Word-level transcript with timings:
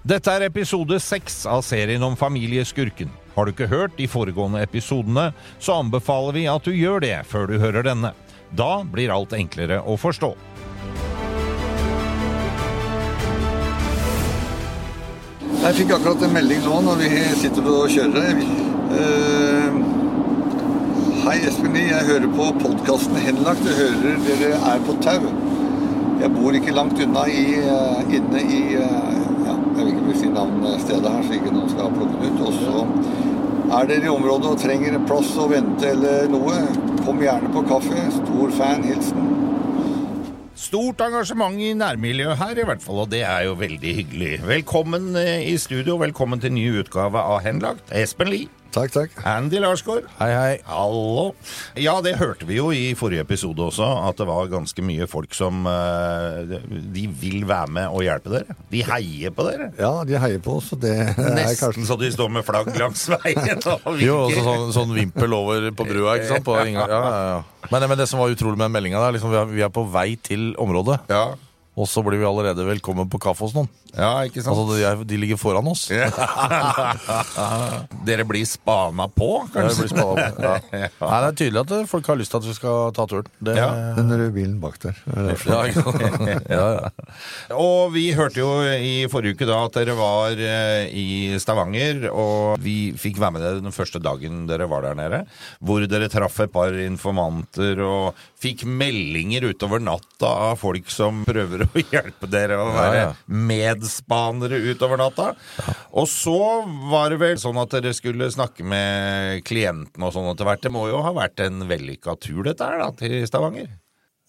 Dette 0.00 0.32
er 0.32 0.46
episode 0.46 0.96
seks 1.04 1.42
av 1.44 1.60
serien 1.60 2.00
om 2.00 2.14
familieskurken. 2.16 3.10
Har 3.34 3.44
du 3.44 3.52
ikke 3.52 3.68
hørt 3.68 3.98
de 3.98 4.06
foregående 4.08 4.62
episodene, 4.64 5.26
så 5.60 5.76
anbefaler 5.82 6.38
vi 6.38 6.46
at 6.48 6.64
du 6.64 6.72
gjør 6.72 7.04
det 7.04 7.18
før 7.28 7.50
du 7.50 7.58
hører 7.60 7.84
denne. 7.84 8.14
Da 8.56 8.80
blir 8.88 9.12
alt 9.12 9.36
enklere 9.36 9.82
å 9.84 9.98
forstå. 10.00 10.32
Jeg 15.60 15.76
fikk 15.76 15.92
akkurat 15.98 16.24
en 16.24 16.32
melding 16.32 16.64
nå 16.64 16.80
når 16.88 17.02
vi 17.02 17.12
sitter 17.42 17.68
og 17.68 17.92
kjører. 17.92 18.40
Eh, 18.96 19.80
hei, 21.26 21.36
Espen 21.44 21.76
Lie. 21.76 21.90
Jeg 21.92 22.08
hører 22.08 22.32
på 22.40 22.48
podkasten 22.64 23.20
Henlagt. 23.20 23.68
Jeg 23.68 23.76
hører 23.84 24.24
dere 24.24 24.54
er 24.72 24.86
på 24.88 24.96
tau. 25.04 25.28
Jeg 26.20 26.32
bor 26.34 26.56
ikke 26.56 26.72
langt 26.76 26.98
unna 27.00 27.22
i, 27.32 27.44
uh, 27.64 28.00
inne 28.12 28.40
i 28.44 28.60
eh, 28.76 29.20
ja, 29.46 29.54
Jeg 29.54 29.76
vil 29.78 29.92
ikke 29.94 29.99
si 30.18 30.30
navnet 30.32 30.82
stedet 30.84 31.10
her, 31.10 31.26
så 31.26 31.36
ikke 31.36 31.54
noen 31.54 31.70
skal 31.72 31.92
plukke 31.94 32.20
det 32.20 32.30
ut. 32.32 32.40
Og 32.46 32.52
så 32.58 33.78
er 33.80 33.90
dere 33.90 34.08
i 34.08 34.12
området 34.12 34.54
og 34.54 34.62
trenger 34.62 34.98
plass 35.06 35.34
å 35.38 35.48
vente 35.50 35.92
eller 35.92 36.30
noe, 36.32 36.56
kom 37.04 37.22
gjerne 37.22 37.52
på 37.54 37.64
kaffe. 37.70 38.06
Stor 38.20 38.56
fan. 38.58 38.86
Hilsen 38.86 39.28
Stort 40.60 41.00
engasjement 41.00 41.56
i 41.56 41.70
nærmiljøet 41.72 42.36
her, 42.36 42.58
i 42.60 42.64
hvert 42.68 42.82
fall, 42.84 43.00
og 43.06 43.12
det 43.14 43.22
er 43.24 43.46
jo 43.48 43.56
veldig 43.56 43.94
hyggelig. 43.96 44.32
Velkommen 44.44 45.14
eh, 45.16 45.46
i 45.48 45.56
studio, 45.58 45.96
velkommen 46.02 46.42
til 46.42 46.52
ny 46.52 46.66
utgave 46.82 47.22
av 47.22 47.40
Henlagt. 47.46 47.88
Espen 47.96 48.28
Lie. 48.28 48.59
Takk, 48.70 48.92
takk. 48.94 49.14
Andy 49.26 49.58
Larsgaard. 49.58 50.04
Hei, 50.20 50.28
hei. 50.30 50.50
Hallo. 50.68 51.32
Ja, 51.74 51.96
det 52.04 52.12
hørte 52.20 52.46
vi 52.46 52.60
jo 52.60 52.68
i 52.70 52.92
forrige 52.98 53.24
episode 53.24 53.64
også, 53.66 53.82
at 54.06 54.20
det 54.20 54.26
var 54.28 54.46
ganske 54.52 54.84
mye 54.86 55.08
folk 55.10 55.34
som 55.34 55.66
eh, 55.66 56.54
De 56.94 57.08
vil 57.22 57.42
være 57.50 57.66
med 57.74 57.90
og 57.90 58.04
hjelpe 58.06 58.30
dere. 58.30 58.56
De 58.70 58.84
heier 58.86 59.34
på 59.34 59.48
dere. 59.48 59.72
Ja, 59.80 59.90
de 60.06 60.14
heier 60.22 60.38
på 60.44 60.60
oss, 60.60 60.70
og 60.76 60.84
det 60.84 60.94
er 61.02 61.10
Nesten 61.18 61.58
kanskje 61.64 61.88
så 61.90 61.98
de 61.98 62.12
står 62.14 62.30
med 62.38 62.46
flagg 62.46 62.70
langs 62.78 63.08
veien 63.10 63.58
og 63.74 63.98
Jo, 63.98 64.20
også 64.28 64.46
sånn, 64.46 64.66
sånn 64.78 64.94
vimpel 65.00 65.34
over 65.34 65.66
på 65.74 65.88
brua, 65.90 66.14
ikke 66.20 66.30
sant? 66.30 66.46
På 66.46 66.60
ja, 66.62 66.86
ja, 66.86 67.02
ja. 67.34 67.68
Men, 67.74 67.88
men 67.90 67.98
det 67.98 68.06
som 68.10 68.22
var 68.22 68.30
utrolig 68.32 68.54
med 68.54 68.68
den 68.68 68.76
meldinga 68.78 69.02
der, 69.02 69.18
liksom, 69.18 69.34
vi 69.50 69.66
er 69.66 69.74
på 69.74 69.86
vei 69.90 70.12
til 70.30 70.52
området, 70.62 71.02
Ja. 71.10 71.26
Og 71.78 71.86
så 71.88 72.02
blir 72.04 72.18
vi 72.20 72.26
allerede 72.28 72.64
velkommen 72.66 73.08
på 73.10 73.18
kaffe 73.22 73.46
hos 73.46 73.54
noen. 73.56 73.68
ja, 73.94 74.10
ikke 74.26 74.42
sant? 74.42 74.52
Altså, 74.56 74.74
de, 74.76 74.82
er, 74.84 75.04
de 75.06 75.16
ligger 75.22 75.38
foran 75.40 75.66
oss. 75.70 75.86
Dere 78.06 78.24
blir 78.28 78.44
spana 78.48 79.06
på, 79.08 79.28
Ja, 79.46 79.48
kanskje? 79.54 79.84
blir 79.84 79.92
spennende. 79.92 80.50
Ja. 80.50 80.88
Nei, 81.00 81.20
det 81.22 81.28
er 81.30 81.36
tydelig 81.40 81.60
at 81.62 81.72
eh, 81.76 81.86
folk 81.90 82.10
har 82.10 82.18
lyst 82.20 82.32
til 82.34 82.40
at 82.40 82.48
vi 82.48 82.54
skal 82.56 82.92
ta 82.96 83.06
turen. 83.10 83.30
Det, 83.40 83.54
Ja. 83.60 83.68
Den 83.96 84.10
røde 84.12 84.32
bilen 84.34 84.58
bak 84.62 84.78
der. 84.82 84.98
Er. 85.14 85.30
Ja, 85.46 85.60
ja, 86.56 86.66
ja. 86.76 86.90
Og 87.56 87.92
vi 87.94 88.06
hørte 88.16 88.40
jo 88.42 88.50
i 88.66 89.06
forrige 89.12 89.36
uke 89.38 89.48
da 89.48 89.60
at 89.66 89.76
dere 89.78 89.96
var 89.98 90.36
eh, 90.36 90.86
i 90.90 91.06
Stavanger, 91.42 92.08
og 92.12 92.60
vi 92.64 92.92
fikk 92.98 93.20
være 93.22 93.36
med 93.36 93.44
dere 93.46 93.62
den 93.64 93.74
første 93.74 94.00
dagen 94.02 94.44
dere 94.50 94.68
var 94.70 94.84
der 94.86 94.98
nede, 94.98 95.22
hvor 95.64 95.84
dere 95.90 96.10
traff 96.12 96.40
et 96.44 96.52
par 96.54 96.74
informanter 96.84 97.80
og 97.84 98.18
fikk 98.40 98.64
meldinger 98.68 99.50
utover 99.50 99.82
natta 99.84 100.30
av 100.50 100.60
folk 100.62 100.88
som 100.92 101.24
prøver 101.28 101.59
å 101.66 101.82
hjelpe 101.92 102.28
dere 102.30 102.58
å 102.60 102.70
være 102.74 103.02
medspanere 103.26 104.60
utover 104.70 105.00
natta. 105.00 105.28
Og 105.98 106.08
så 106.10 106.38
var 106.92 107.12
det 107.12 107.20
vel 107.22 107.40
sånn 107.42 107.60
at 107.60 107.76
dere 107.76 107.92
skulle 107.96 108.30
snakke 108.32 108.66
med 108.66 109.44
klientene 109.48 110.08
og 110.08 110.14
sånn 110.16 110.30
etter 110.32 110.48
hvert. 110.48 110.64
Det 110.64 110.74
må 110.74 110.86
jo 110.90 111.02
ha 111.04 111.12
vært 111.16 111.44
en 111.46 111.66
vellykka 111.70 112.16
tur 112.22 112.44
dette 112.48 112.66
her 112.66 112.82
da, 112.82 112.90
til 112.96 113.20
Stavanger? 113.28 113.70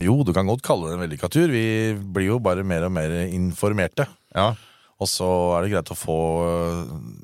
Jo, 0.02 0.18
du 0.25 0.34
kan 0.34 0.50
godt 0.50 0.64
kalle 0.66 0.90
det 0.90 0.97
en 0.97 1.06
vellykka 1.06 1.30
tur. 1.31 1.52
Vi 1.53 1.94
blir 1.94 2.31
jo 2.31 2.41
bare 2.44 2.66
mer 2.66 2.88
og 2.88 2.94
mer 2.96 3.14
informerte. 3.28 4.08
Ja. 4.34 4.52
Og 5.02 5.09
så 5.09 5.28
er 5.58 5.66
det 5.66 5.74
greit 5.74 5.91
å 5.94 5.97
få 5.97 6.20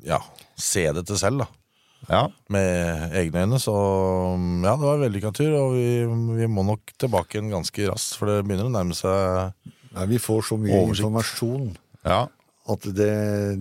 ja, 0.06 0.20
se 0.58 0.86
dette 0.94 1.18
selv, 1.18 1.44
da. 1.44 1.48
Ja. 2.06 2.28
med 2.48 3.14
egne 3.18 3.42
øyne. 3.44 3.58
Så 3.60 3.74
ja, 3.74 4.76
det 4.76 4.86
var 4.86 4.94
en 4.94 5.04
vellykka 5.06 5.32
tur, 5.34 5.50
og 5.58 5.74
vi, 5.76 5.88
vi 6.38 6.48
må 6.50 6.64
nok 6.66 6.94
tilbake 7.00 7.36
igjen 7.36 7.52
ganske 7.52 7.90
raskt, 7.90 8.16
for 8.18 8.30
det 8.30 8.44
begynner 8.46 8.70
å 8.70 8.74
nærme 8.74 8.96
seg 8.96 9.74
Nei, 9.98 10.06
vi 10.14 10.20
får 10.22 10.44
så 10.52 10.58
mye 10.60 10.76
Oversikt. 10.78 11.02
informasjon 11.02 11.70
ja. 12.06 12.20
at 12.74 12.90
det, 12.94 13.10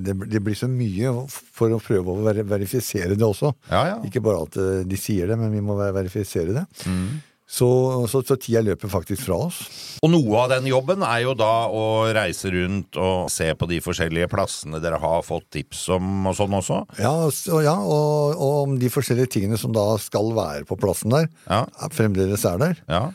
det, 0.06 0.14
det 0.30 0.42
blir 0.46 0.58
så 0.60 0.68
mye 0.70 1.14
for 1.32 1.74
å 1.74 1.80
prøve 1.82 2.14
å 2.14 2.22
ver 2.28 2.44
verifisere 2.46 3.16
det 3.18 3.26
også. 3.26 3.54
Ja, 3.72 3.86
ja. 3.96 3.98
Ikke 4.06 4.22
bare 4.22 4.44
at 4.46 4.58
eh, 4.62 4.84
de 4.88 5.00
sier 5.00 5.28
det, 5.32 5.38
men 5.42 5.50
vi 5.56 5.64
må 5.66 5.76
ver- 5.80 5.96
verifisere 5.98 6.54
det. 6.62 6.68
Mm. 6.86 7.24
Så, 7.48 7.68
så, 8.12 8.20
så 8.28 8.36
tida 8.36 8.60
løper 8.60 8.90
faktisk 8.92 9.22
fra 9.24 9.38
oss. 9.46 9.62
Og 10.04 10.10
noe 10.12 10.42
av 10.42 10.50
den 10.52 10.66
jobben 10.68 11.00
er 11.08 11.22
jo 11.24 11.32
da 11.40 11.70
å 11.72 11.84
reise 12.12 12.52
rundt 12.52 12.98
og 13.00 13.30
se 13.32 13.48
på 13.56 13.70
de 13.72 13.78
forskjellige 13.86 14.28
plassene 14.34 14.82
dere 14.84 15.00
har 15.00 15.24
fått 15.24 15.46
tips 15.56 15.86
om 15.96 16.28
og 16.28 16.36
sånn 16.36 16.58
også. 16.60 16.82
Ja, 17.00 17.14
så, 17.32 17.62
ja 17.64 17.78
og, 17.80 18.36
og 18.36 18.58
om 18.66 18.76
de 18.82 18.90
forskjellige 18.92 19.32
tingene 19.38 19.56
som 19.62 19.72
da 19.72 19.86
skal 20.04 20.34
være 20.36 20.68
på 20.68 20.76
plassen 20.84 21.16
der, 21.16 21.30
Ja. 21.48 21.62
er- 21.80 21.96
fremdeles 21.96 22.44
er 22.52 22.60
der. 22.66 22.84
Ja. 22.92 23.06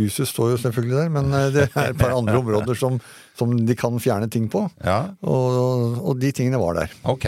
Huset 0.00 0.28
står 0.30 0.54
jo 0.54 0.60
selvfølgelig 0.62 0.96
der, 0.96 1.10
men 1.12 1.32
eh, 1.36 1.48
det 1.54 1.66
er 1.68 1.92
et 1.92 1.98
par 2.00 2.14
andre 2.16 2.38
områder 2.42 2.78
som, 2.78 2.96
som 3.38 3.52
de 3.66 3.76
kan 3.78 3.98
fjerne 4.02 4.30
ting 4.32 4.48
på. 4.52 4.64
Ja. 4.84 5.12
Og, 5.20 5.98
og 6.00 6.20
de 6.20 6.32
tingene 6.36 6.60
var 6.62 6.78
der. 6.78 6.94
Ok. 7.10 7.26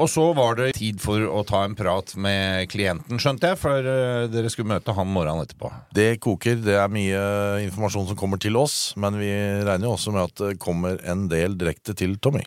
Og 0.00 0.08
så 0.10 0.24
var 0.36 0.56
det 0.58 0.72
tid 0.78 1.00
for 1.02 1.22
å 1.28 1.42
ta 1.46 1.62
en 1.66 1.76
prat 1.78 2.14
med 2.20 2.70
klienten, 2.72 3.20
skjønte 3.22 3.52
jeg, 3.52 3.60
for 3.60 3.90
eh, 3.92 4.26
dere 4.32 4.52
skulle 4.52 4.72
møte 4.72 4.94
han 4.96 5.12
morgenen 5.12 5.44
etterpå. 5.46 5.72
Det 5.96 6.14
koker. 6.24 6.58
Det 6.64 6.78
er 6.80 6.92
mye 6.92 7.20
informasjon 7.66 8.08
som 8.10 8.18
kommer 8.18 8.40
til 8.42 8.58
oss, 8.60 8.94
men 9.00 9.18
vi 9.20 9.30
regner 9.66 9.88
jo 9.88 9.96
også 9.96 10.14
med 10.16 10.26
at 10.30 10.46
det 10.46 10.56
kommer 10.62 11.00
en 11.08 11.28
del 11.30 11.58
direkte 11.60 11.96
til 11.98 12.16
Tommy. 12.22 12.46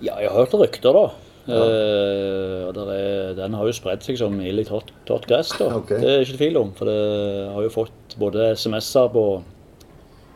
Ja, 0.00 0.14
jeg 0.20 0.30
har 0.30 0.38
hørt 0.38 0.54
rykter, 0.56 0.96
da. 0.96 1.29
Og 1.48 2.74
der 2.76 2.92
er, 2.92 3.34
den 3.38 3.54
har 3.56 3.66
jo 3.66 3.74
spredt 3.74 4.04
seg 4.06 4.18
som 4.20 4.36
ild 4.44 4.62
i 4.62 4.66
tørt, 4.68 4.92
tørt 5.08 5.26
gress. 5.30 5.52
da. 5.58 5.70
Ok. 5.80 5.94
Det 5.96 6.10
er 6.10 6.24
ikke 6.24 6.38
tvil 6.38 6.60
om. 6.60 6.72
For 6.76 6.90
det 6.90 7.00
har 7.54 7.66
jo 7.66 7.72
fått 7.74 8.16
både 8.20 8.52
SMS-er 8.56 9.10
på 9.14 9.24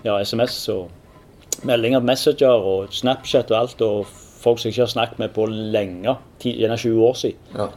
ja, 0.06 0.18
SMS 0.24 0.58
og 0.72 1.64
meldinger 1.68 2.02
på 2.02 2.10
Messenger 2.10 2.68
og 2.72 2.94
Snapchat 2.94 3.52
og 3.52 3.60
alt. 3.60 3.84
Og 3.84 4.06
folk 4.44 4.60
som 4.60 4.68
jeg 4.68 4.76
ikke 4.76 4.86
har 4.86 4.94
snakket 4.96 5.22
med 5.22 5.34
på 5.36 5.48
lenge. 5.48 6.16
Gjerne 6.44 6.78
20 6.80 7.08
år 7.08 7.18
siden. 7.20 7.56
Ja. 7.56 7.68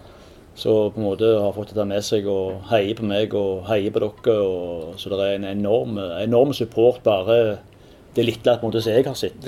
Så 0.58 0.90
på 0.90 0.98
en 0.98 1.06
måte 1.06 1.28
har 1.38 1.54
fått 1.54 1.70
dette 1.70 1.86
med 1.86 2.02
seg 2.02 2.26
og 2.34 2.64
heier 2.72 2.98
på 2.98 3.06
meg 3.06 3.34
og 3.38 3.68
heier 3.70 3.94
på 3.94 4.02
dere. 4.02 4.38
Og, 4.42 4.96
så 4.98 5.12
det 5.14 5.20
er 5.22 5.36
en 5.38 5.52
enorm, 5.52 6.00
enorm 6.18 6.54
support 6.58 7.04
bare 7.06 7.60
det 8.18 8.26
lille 8.26 8.42
på 8.44 8.56
en 8.58 8.66
måte 8.72 8.82
som 8.84 8.94
jeg 8.98 9.06
har 9.06 9.18
sett. 9.18 9.48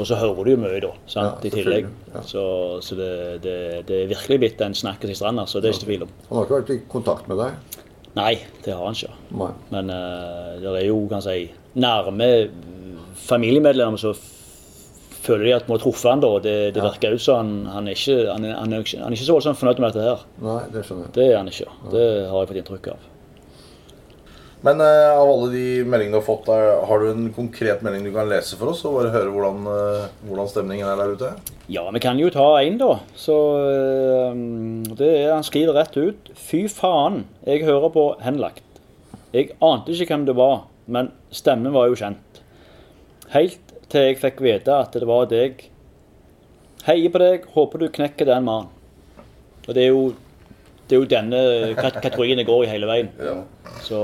Og 0.00 0.06
så 0.08 0.16
hører 0.18 0.44
du 0.46 0.50
jo 0.54 0.58
mye, 0.62 0.80
da. 0.82 0.92
sant, 1.06 1.44
Ja, 1.44 1.48
i 1.48 1.52
tillegg. 1.52 1.88
ja. 2.14 2.22
Så, 2.26 2.44
så 2.82 2.96
det, 2.98 3.10
det, 3.44 3.56
det 3.88 4.02
er 4.02 4.12
virkelig 4.14 4.38
blitt 4.42 4.62
en 4.64 4.74
snakkes 4.76 5.12
i 5.12 5.16
stranda, 5.18 5.44
så 5.46 5.60
det 5.60 5.70
er 5.70 5.76
ikke 5.76 5.88
tvil 5.90 6.06
om. 6.06 6.14
Han 6.30 6.38
har 6.40 6.46
ikke 6.48 6.60
vært 6.60 6.72
i 6.74 6.78
kontakt 6.92 7.28
med 7.30 7.42
deg? 7.44 7.82
Nei, 8.16 8.32
det 8.64 8.72
har 8.72 8.80
han 8.86 8.96
ikke. 8.96 9.12
Nei. 9.36 9.50
Men 9.74 9.92
uh, 9.92 10.54
det 10.62 10.70
er 10.80 10.86
jo, 10.88 11.02
kan 11.10 11.20
jeg 11.20 11.50
si, 11.50 11.74
nærme 11.84 12.30
mm, 12.48 12.96
familiemedlemmer 13.26 14.00
som 14.00 14.16
føler 15.26 15.44
de 15.48 15.52
at 15.56 15.66
de 15.66 15.74
har 15.74 15.82
truffet 15.82 16.08
han 16.10 16.22
da. 16.22 16.30
og 16.38 16.44
Det, 16.46 16.54
det 16.76 16.84
virker 16.84 17.16
ut 17.16 17.22
som 17.22 17.42
han, 17.42 17.50
han, 17.74 17.90
er 17.90 17.98
ikke, 17.98 18.16
han, 18.30 18.46
er, 18.46 18.54
han, 18.60 18.72
er 18.72 18.84
ikke, 18.86 19.02
han 19.02 19.10
er 19.12 19.18
ikke 19.18 19.28
så 19.28 19.36
voldsomt 19.36 19.60
fornøyd 19.60 19.82
med 19.82 19.92
dette 19.92 20.06
her. 20.06 20.24
Nei, 20.46 20.62
det 20.72 20.86
skjønner 20.86 21.08
jeg. 21.08 21.14
Det 21.18 21.26
er 21.28 21.36
han 21.40 21.52
ikke. 21.52 21.76
Det 21.92 22.06
har 22.30 22.40
jeg 22.40 22.50
fått 22.52 22.60
inntrykk 22.62 22.88
av. 22.94 23.12
Men 24.64 24.80
uh, 24.80 25.12
av 25.20 25.28
alle 25.30 25.50
de 25.52 25.64
meldingene 25.84 26.16
du 26.16 26.18
har 26.20 26.24
fått, 26.26 26.48
er, 26.50 26.70
har 26.88 27.02
du 27.02 27.10
en 27.10 27.26
konkret 27.36 27.82
melding 27.84 28.06
du 28.08 28.12
kan 28.14 28.28
lese 28.30 28.56
for 28.58 28.72
oss? 28.72 28.80
Og 28.88 28.96
bare 28.98 29.12
høre 29.14 29.30
hvordan, 29.34 29.58
uh, 29.68 30.06
hvordan 30.26 30.48
stemningen 30.50 30.88
er 30.88 30.96
der 30.98 31.12
ute? 31.12 31.32
Ja, 31.70 31.84
vi 31.92 32.00
kan 32.02 32.18
jo 32.18 32.30
ta 32.34 32.46
en, 32.62 32.78
da. 32.80 32.92
Så 33.18 33.36
uh, 33.36 34.32
det 34.96 35.10
er, 35.10 35.34
Han 35.34 35.44
skriver 35.46 35.76
rett 35.76 35.98
ut. 36.00 36.32
Fy 36.40 36.64
faen, 36.72 37.24
jeg 37.46 37.66
hører 37.68 37.92
på 37.94 38.06
Henlagt. 38.24 38.62
Jeg 39.36 39.52
ante 39.60 39.92
ikke 39.92 40.14
hvem 40.14 40.24
det 40.30 40.36
var, 40.38 40.64
men 40.88 41.10
stemmen 41.34 41.74
var 41.76 41.90
jo 41.90 41.98
kjent. 42.00 42.40
Helt 43.34 43.60
til 43.92 44.08
jeg 44.08 44.20
fikk 44.22 44.40
vite 44.42 44.72
at 44.72 44.94
det 44.96 45.06
var 45.06 45.26
deg. 45.30 45.66
Heier 46.86 47.10
på 47.12 47.20
deg, 47.20 47.44
håper 47.52 47.82
du 47.82 47.90
knekker 47.92 48.28
den 48.30 48.46
mannen. 48.46 48.72
Og 49.66 49.74
det 49.74 49.82
er 49.84 49.90
jo, 49.92 50.02
det 50.86 50.94
er 50.96 51.00
jo 51.02 51.08
denne 51.10 51.40
kat- 51.76 51.98
kategorien 52.00 52.38
det 52.38 52.46
går 52.48 52.64
i 52.64 52.70
hele 52.70 52.86
veien. 52.88 53.10
Så 53.82 54.00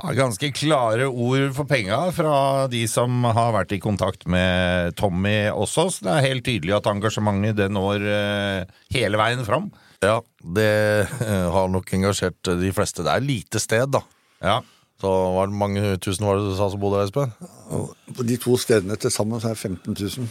Ja, 0.00 0.14
ganske 0.16 0.48
klare 0.56 1.06
ord 1.10 1.50
for 1.56 1.68
penga 1.68 1.98
fra 2.16 2.66
de 2.72 2.86
som 2.88 3.24
har 3.26 3.52
vært 3.52 3.74
i 3.76 3.80
kontakt 3.82 4.24
med 4.30 4.96
Tommy 4.96 5.50
også. 5.52 5.88
Så 5.92 6.06
det 6.06 6.14
er 6.14 6.28
helt 6.30 6.46
tydelig 6.46 6.76
at 6.78 6.88
engasjementet 6.88 7.58
det 7.58 7.68
når 7.74 8.06
eh, 8.08 8.74
hele 8.96 9.20
veien 9.20 9.44
fram. 9.44 9.68
Ja, 10.00 10.20
det 10.56 10.70
eh, 11.20 11.48
har 11.52 11.68
nok 11.68 11.92
engasjert 11.96 12.52
de 12.62 12.72
fleste. 12.72 13.04
Det 13.04 13.12
er 13.12 13.26
lite 13.26 13.60
sted, 13.60 13.90
da. 13.92 14.00
Ja. 14.40 14.60
Så 15.00 15.10
var 15.36 15.48
det 15.48 15.60
mange 15.60 15.96
tusen 16.00 16.26
var 16.28 16.38
det 16.38 16.48
du 16.48 16.56
sa 16.56 16.68
som 16.72 16.80
bodde 16.80 17.00
der, 17.00 17.08
Espen? 17.08 17.32
På 18.16 18.24
de 18.26 18.36
to 18.40 18.56
stedene 18.60 18.96
til 19.00 19.12
sammen 19.12 19.40
så 19.40 19.52
er 19.52 19.56
det 19.56 19.64
15 19.68 19.96
000. 19.96 20.30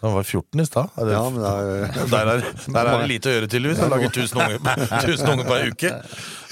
Det 0.00 0.10
var 0.14 0.24
14 0.24 0.60
i 0.62 0.64
stad. 0.64 0.94
Ja, 0.96 1.22
er 1.50 2.06
Der 2.08 2.30
er, 2.32 2.44
der 2.72 2.88
er 2.88 3.02
det 3.02 3.08
lite 3.10 3.28
å 3.28 3.34
gjøre, 3.34 3.48
tydeligvis. 3.52 3.82
Han 3.84 3.92
lager 3.92 4.08
1000 4.08 4.40
unger, 4.40 4.56
1000 5.02 5.32
unger 5.34 5.48
per 5.50 5.66
uke. 5.74 5.90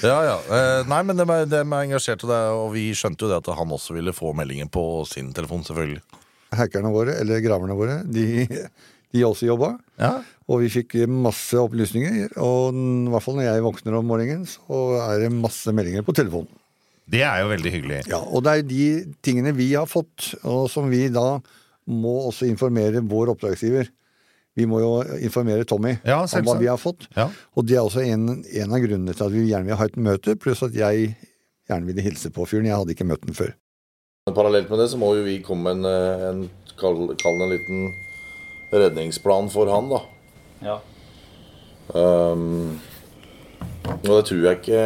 Ja, 0.05 0.17
ja. 0.27 0.35
Eh, 0.53 0.83
Nei, 0.91 0.99
men 1.07 1.17
dem 1.17 1.33
er, 1.33 1.47
dem 1.49 1.73
er 1.73 1.87
engasjert, 1.87 2.21
og, 2.27 2.29
det 2.29 2.37
er, 2.37 2.53
og 2.61 2.69
vi 2.75 2.85
skjønte 2.95 3.25
jo 3.25 3.31
det 3.31 3.39
at 3.41 3.49
han 3.57 3.73
også 3.79 3.97
ville 3.97 4.13
få 4.13 4.35
meldingen 4.37 4.69
på 4.71 4.83
sin 5.09 5.33
telefon, 5.33 5.65
selvfølgelig. 5.65 6.03
hackerne 6.55 6.93
våre, 6.93 7.17
eller 7.21 7.41
graverne 7.45 7.75
våre, 7.77 7.99
de, 8.05 8.45
de 9.13 9.25
også 9.25 9.49
jobba. 9.49 9.73
Ja. 10.01 10.13
Og 10.49 10.63
vi 10.63 10.69
fikk 10.73 10.95
masse 11.09 11.57
opplysninger. 11.57 12.37
Og 12.41 12.73
i 12.77 13.11
hvert 13.13 13.25
fall 13.25 13.37
når 13.41 13.49
jeg 13.49 13.65
våkner 13.65 13.97
om 13.99 14.07
morgenen, 14.09 14.45
så 14.49 14.79
er 15.09 15.25
det 15.25 15.33
masse 15.33 15.73
meldinger 15.73 16.05
på 16.05 16.15
telefonen. 16.17 16.49
Det 17.09 17.23
er 17.25 17.41
jo 17.41 17.49
veldig 17.49 17.71
hyggelig. 17.73 17.99
Ja, 18.11 18.19
Og 18.21 18.43
det 18.45 18.51
er 18.53 18.65
de 18.69 18.83
tingene 19.25 19.53
vi 19.57 19.71
har 19.73 19.89
fått, 19.89 20.35
og 20.45 20.67
som 20.69 20.89
vi 20.93 21.07
da 21.09 21.39
må 21.89 22.15
også 22.29 22.47
informere 22.49 23.01
vår 23.05 23.33
oppdragsgiver. 23.33 23.89
Vi 24.57 24.65
må 24.67 24.81
jo 24.81 24.91
informere 25.23 25.65
Tommy 25.67 25.95
Ja, 26.03 26.21
om 26.23 26.45
hva 26.45 26.57
vi 26.59 26.67
har 26.67 26.79
fått. 26.81 27.07
Ja. 27.15 27.29
Og 27.55 27.67
det 27.69 27.77
er 27.77 27.85
også 27.85 28.03
en, 28.03 28.41
en 28.43 28.75
av 28.75 28.83
grunnene 28.83 29.15
til 29.15 29.25
at 29.27 29.33
vi 29.33 29.47
gjerne 29.47 29.69
vil 29.69 29.79
ha 29.79 29.87
et 29.87 29.99
møte, 29.99 30.35
pluss 30.41 30.63
at 30.65 30.75
jeg 30.75 31.13
gjerne 31.69 31.87
ville 31.87 32.03
hilse 32.03 32.31
på 32.33 32.47
fyren. 32.49 32.67
Jeg 32.67 32.77
hadde 32.81 32.95
ikke 32.95 33.07
møtt 33.07 33.25
den 33.27 33.37
før. 33.37 33.53
Parallelt 34.29 34.69
med 34.69 34.81
det 34.81 34.89
så 34.91 34.99
må 35.01 35.13
jo 35.17 35.25
vi 35.25 35.39
komme 35.45 35.73
med 35.73 35.79
en, 35.79 35.89
eh, 35.89 36.25
en 36.29 36.75
kall, 36.79 37.15
kall 37.17 37.39
det 37.39 37.45
en 37.45 37.53
liten 37.55 37.93
redningsplan 38.69 39.49
for 39.49 39.71
han, 39.71 39.89
da. 39.89 40.01
Ja. 40.61 40.79
Um, 41.89 42.79
og 43.89 44.03
det 44.05 44.25
tror 44.27 44.43
jeg 44.43 44.57
ikke 44.59 44.81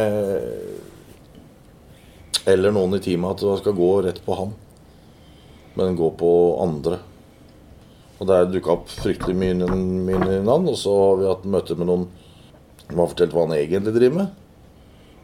Eller 2.48 2.72
noen 2.72 2.96
i 2.96 3.00
teamet 3.04 3.34
at 3.34 3.42
det 3.44 3.58
skal 3.60 3.74
gå 3.76 3.90
rett 4.06 4.22
på 4.24 4.36
han, 4.38 4.54
men 5.74 5.98
gå 5.98 6.10
på 6.18 6.30
andre. 6.62 7.00
Og 8.18 8.28
Det 8.28 8.36
er 8.36 8.50
dukka 8.52 8.76
opp 8.76 8.88
fryktelig 8.88 9.34
mye, 9.36 9.68
mye 9.68 10.42
navn, 10.46 10.68
og 10.70 10.78
så 10.78 10.92
har 10.94 11.18
vi 11.20 11.30
hatt 11.30 11.48
møte 11.50 11.76
med 11.78 11.90
noen 11.90 12.06
som 12.84 13.00
har 13.00 13.10
fortalt 13.10 13.34
hva 13.34 13.46
han 13.46 13.56
egentlig 13.56 13.94
driver 13.96 14.20
med, 14.20 14.36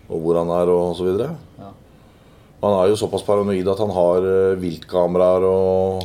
og 0.08 0.24
hvor 0.24 0.40
han 0.40 0.50
er 0.56 0.72
og 0.72 0.96
så 0.98 1.06
videre. 1.06 1.34
Ja. 1.60 1.70
Han 2.60 2.76
er 2.76 2.90
jo 2.90 2.98
såpass 3.00 3.24
paranoid 3.24 3.68
at 3.72 3.80
han 3.80 3.92
har 3.94 4.26
eh, 4.28 4.58
viltkameraer 4.60 5.46
og 5.48 6.02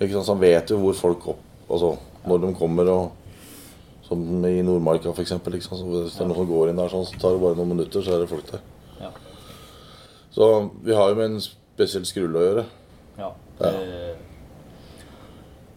ikke 0.00 0.14
sant, 0.16 0.26
Så 0.26 0.32
han 0.32 0.42
vet 0.42 0.72
jo 0.72 0.78
hvor 0.80 0.96
folk 0.96 1.26
opp 1.34 1.70
Altså 1.70 1.92
når 2.26 2.40
de 2.42 2.48
kommer 2.56 2.88
og 2.90 3.12
Som 4.08 4.24
i 4.48 4.62
Nordmarka 4.66 5.12
f.eks. 5.12 5.36
Liksom, 5.44 5.76
så 5.76 5.86
hvis 5.86 6.16
det 6.16 6.24
er 6.24 6.30
noen 6.32 6.40
som 6.40 6.48
går 6.48 6.70
inn 6.72 6.80
der 6.80 6.90
sånn, 6.90 7.06
så 7.06 7.20
tar 7.20 7.36
det 7.36 7.42
bare 7.44 7.54
noen 7.60 7.76
minutter, 7.76 8.02
så 8.02 8.16
er 8.16 8.24
det 8.24 8.30
folk 8.32 8.48
der. 8.48 8.64
Ja. 8.98 9.10
Så 10.34 10.48
vi 10.82 10.96
har 10.98 11.12
jo 11.12 11.18
med 11.20 11.28
en 11.28 11.44
spesiell 11.44 12.08
skrulle 12.08 12.40
å 12.40 12.42
gjøre. 12.48 12.64
Ja. 13.18 13.30
ja. 13.60 13.70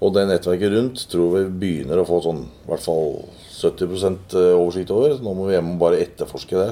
Og 0.03 0.11
det 0.15 0.25
nettverket 0.27 0.73
rundt 0.73 1.03
tror 1.11 1.37
vi 1.37 1.43
begynner 1.63 2.01
å 2.01 2.07
få 2.07 2.19
sånn 2.25 2.41
i 2.43 2.67
hvert 2.67 2.83
fall 2.83 3.13
70 3.53 4.35
oversikt 4.57 4.91
over. 4.91 5.15
Så 5.15 5.23
nå 5.23 5.35
må 5.37 5.47
vi 5.47 5.55
hjem 5.55 5.75
og 5.75 5.83
bare 5.85 6.01
etterforske 6.03 6.59
det. 6.59 6.71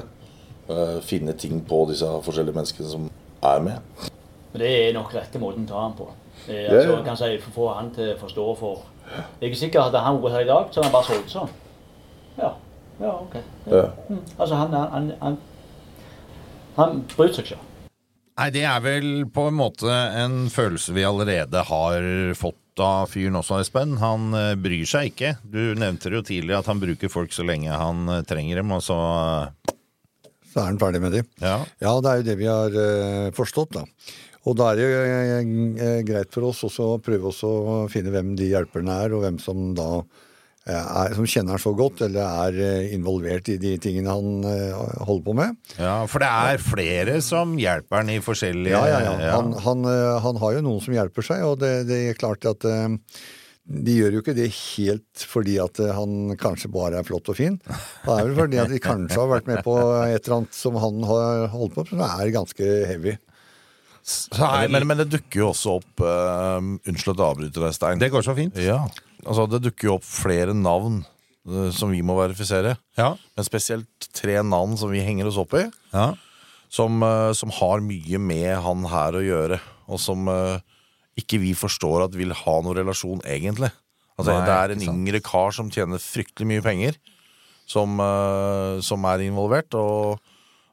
Eh, 0.68 0.98
Finne 1.06 1.32
ting 1.38 1.62
på 1.68 1.84
disse 1.88 2.08
forskjellige 2.26 2.58
menneskene 2.58 2.90
som 2.90 3.06
er 3.48 3.64
med. 3.64 4.10
Det 4.52 4.68
er 4.68 4.92
nok 4.92 5.14
rette 5.16 5.40
måten 5.40 5.64
å 5.64 5.70
ta 5.72 5.86
ham 5.86 5.96
på. 5.96 6.10
Eh, 6.48 6.68
altså, 6.68 6.98
kan 7.06 7.16
si, 7.16 7.30
for 7.40 7.56
få 7.56 7.70
han 7.78 7.90
til 7.96 8.12
å 8.12 8.18
forstå 8.20 8.46
for 8.58 8.88
Jeg 9.40 9.50
er 9.50 9.58
sikker 9.58 9.80
at 9.82 9.96
han 10.04 10.20
vært 10.22 10.36
her 10.38 10.44
i 10.44 10.48
dag, 10.48 10.68
så 10.70 10.80
hadde 10.80 10.88
han 10.88 10.94
bare 10.94 11.08
solgt 11.08 11.32
sånn. 11.32 11.50
Ja. 12.38 12.52
Ja, 13.00 13.10
OK. 13.16 13.34
Ja. 13.66 13.82
Mm. 14.08 14.20
Altså, 14.38 14.54
han, 14.54 14.72
han, 14.92 15.10
han, 15.20 15.36
han 16.76 17.02
bryr 17.16 17.32
seg 17.32 17.48
ikke. 17.48 17.58
Nei, 18.42 18.48
det 18.50 18.64
er 18.66 18.80
vel 18.82 19.04
på 19.30 19.44
en 19.52 19.54
måte 19.54 19.86
en 20.18 20.48
følelse 20.50 20.90
vi 20.96 21.04
allerede 21.06 21.60
har 21.62 22.06
fått 22.34 22.80
av 22.82 23.12
fyren 23.12 23.38
også, 23.38 23.60
Espen. 23.62 23.92
Han 24.00 24.32
eh, 24.34 24.56
bryr 24.58 24.82
seg 24.88 25.12
ikke. 25.12 25.36
Du 25.46 25.76
nevnte 25.78 26.10
det 26.10 26.18
jo 26.18 26.24
tidligere 26.26 26.58
at 26.64 26.70
han 26.72 26.80
bruker 26.82 27.12
folk 27.12 27.30
så 27.30 27.46
lenge 27.46 27.70
han 27.70 28.10
eh, 28.10 28.24
trenger 28.26 28.58
dem, 28.58 28.72
og 28.74 28.82
så 28.82 28.96
eh, 29.12 29.76
Så 30.48 30.58
er 30.58 30.72
han 30.72 30.80
ferdig 30.82 31.04
med 31.04 31.14
dem. 31.14 31.30
Ja. 31.38 31.60
Ja, 31.78 31.94
det 32.02 32.10
er 32.10 32.18
jo 32.18 32.26
det 32.32 32.36
vi 32.40 32.50
har 32.50 33.30
forstått, 33.38 33.78
da. 33.78 33.86
Og 34.42 34.58
da 34.58 34.72
er 34.72 34.80
det 34.80 34.90
jo 34.90 36.02
greit 36.10 36.34
for 36.34 36.50
oss 36.50 36.64
også 36.66 36.96
å 36.96 36.98
prøve 36.98 37.30
å 37.30 37.78
finne 37.94 38.10
hvem 38.10 38.34
de 38.34 38.50
hjelperne 38.50 38.98
er, 39.04 39.14
og 39.14 39.22
hvem 39.22 39.38
som 39.38 39.70
da 39.78 40.02
er, 40.70 41.14
som 41.16 41.26
kjenner 41.26 41.56
han 41.56 41.62
så 41.62 41.72
godt, 41.74 42.04
eller 42.06 42.22
er 42.46 42.58
eh, 42.62 42.92
involvert 42.94 43.48
i 43.50 43.56
de 43.58 43.72
tingene 43.82 44.12
han 44.14 44.46
eh, 44.46 44.76
holder 45.02 45.24
på 45.26 45.34
med. 45.34 45.56
ja, 45.80 45.96
for 46.06 46.22
det 46.22 46.28
er 46.30 46.62
flere 46.62 47.16
som 47.24 47.56
hjelper 47.58 48.02
han 48.02 48.12
i 48.14 48.20
forskjellige 48.22 48.76
Ja, 48.76 48.82
ja, 48.86 49.00
ja. 49.10 49.32
Han, 49.34 49.54
han, 49.64 49.82
eh, 49.90 50.18
han 50.22 50.38
har 50.42 50.54
jo 50.58 50.64
noen 50.68 50.84
som 50.84 50.94
hjelper 50.94 51.26
seg, 51.26 51.42
og 51.48 51.58
det, 51.64 51.72
det 51.90 51.98
er 52.12 52.20
klart 52.20 52.46
at 52.46 52.62
eh, 52.68 52.94
de 53.62 53.94
gjør 53.94 54.16
jo 54.16 54.22
ikke 54.24 54.36
det 54.38 54.48
helt 54.54 55.26
fordi 55.34 55.58
at 55.62 55.82
eh, 55.82 55.92
han 55.98 56.36
kanskje 56.38 56.70
bare 56.74 57.02
er 57.02 57.06
flott 57.06 57.30
og 57.30 57.38
fin. 57.38 57.58
Det 57.66 58.14
er 58.14 58.24
vel 58.30 58.38
fordi 58.38 58.62
at 58.62 58.70
de 58.72 58.80
kanskje 58.82 59.18
har 59.18 59.30
vært 59.34 59.50
med 59.50 59.62
på 59.66 59.76
et 60.06 60.22
eller 60.22 60.38
annet 60.40 60.56
som 60.62 60.78
han 60.82 61.02
har 61.10 61.46
holdt 61.52 61.74
på 61.76 61.84
med, 61.84 61.92
som 61.94 62.06
er 62.06 62.34
ganske 62.38 62.72
heavy. 62.90 63.18
Så 64.02 64.34
er, 64.34 64.66
Men, 64.70 64.86
men 64.90 64.98
det 64.98 65.12
dukker 65.12 65.44
jo 65.44 65.48
også 65.52 65.76
opp 65.78 66.00
uh, 66.02 66.58
Unnskyld 66.58 67.12
at 67.12 67.20
jeg 67.20 67.26
avbryter 67.28 67.62
deg, 67.62 67.74
Stein. 67.76 68.00
det 68.02 68.08
går 68.10 68.24
så 68.26 68.34
fint. 68.34 68.56
Ja, 68.58 68.80
altså 69.26 69.46
Det 69.50 69.62
dukker 69.68 69.88
jo 69.88 69.96
opp 69.98 70.06
flere 70.06 70.54
navn 70.56 71.02
eh, 71.48 71.70
som 71.74 71.92
vi 71.94 72.02
må 72.06 72.16
verifisere. 72.18 72.76
Ja. 72.98 73.12
Men 73.36 73.46
spesielt 73.48 74.10
tre 74.16 74.40
navn 74.42 74.76
som 74.80 74.92
vi 74.92 75.04
henger 75.04 75.30
oss 75.30 75.40
opp 75.42 75.54
i. 75.58 75.66
ja. 75.94 76.12
Som, 76.72 77.02
eh, 77.04 77.34
som 77.36 77.50
har 77.52 77.82
mye 77.84 78.16
med 78.16 78.54
han 78.64 78.86
her 78.88 79.12
å 79.18 79.20
gjøre. 79.20 79.58
Og 79.92 79.98
som 80.00 80.24
eh, 80.32 80.62
ikke 81.20 81.36
vi 81.42 81.50
forstår 81.52 82.06
at 82.06 82.14
vil 82.16 82.32
ha 82.32 82.54
noen 82.64 82.78
relasjon, 82.78 83.20
egentlig. 83.28 83.68
Altså, 84.16 84.32
Nei, 84.32 84.46
det 84.46 84.54
er 84.54 84.72
en 84.72 84.80
ikke 84.80 84.88
sant. 84.88 85.02
yngre 85.02 85.20
kar 85.26 85.52
som 85.52 85.68
tjener 85.72 86.00
fryktelig 86.00 86.48
mye 86.48 86.64
penger, 86.64 86.96
som, 87.68 88.00
eh, 88.00 88.80
som 88.80 89.04
er 89.04 89.26
involvert. 89.26 89.76
Og 89.76 90.16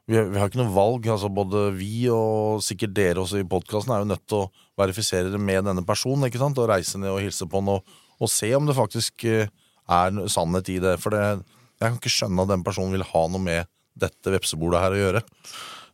vi, 0.08 0.16
vi 0.32 0.40
har 0.40 0.48
ikke 0.48 0.62
noe 0.62 0.72
valg. 0.72 1.04
altså 1.12 1.28
Både 1.28 1.66
vi 1.76 2.08
og 2.08 2.64
sikkert 2.64 2.96
dere 2.96 3.20
også 3.20 3.42
i 3.42 3.48
podkasten 3.52 3.92
er 3.92 4.00
jo 4.00 4.08
nødt 4.14 4.24
til 4.24 4.46
å 4.46 4.50
verifisere 4.80 5.28
det 5.28 5.40
med 5.40 5.68
denne 5.68 5.84
personen. 5.84 6.24
ikke 6.30 6.40
sant? 6.40 6.56
Og 6.56 6.72
reise 6.72 6.96
ned 6.96 7.12
og 7.12 7.20
hilse 7.20 7.44
på 7.44 7.60
han 7.60 7.74
og, 7.76 7.84
og 8.20 8.30
se 8.30 8.52
om 8.56 8.68
det 8.68 8.76
faktisk 8.78 9.26
eh, 9.28 9.50
er 9.90 10.22
sannhet 10.30 10.70
i 10.72 10.78
det. 10.82 10.96
For 11.02 11.14
det, 11.14 11.24
jeg 11.80 11.86
kan 11.86 11.98
ikke 11.98 12.12
skjønne 12.12 12.46
at 12.46 12.52
den 12.52 12.64
personen 12.66 12.94
vil 12.94 13.06
ha 13.08 13.26
noe 13.32 13.42
med 13.42 13.70
dette 14.00 14.32
vepsebordet 14.32 14.82
her 14.84 14.96
å 14.96 15.04
gjøre. 15.04 15.22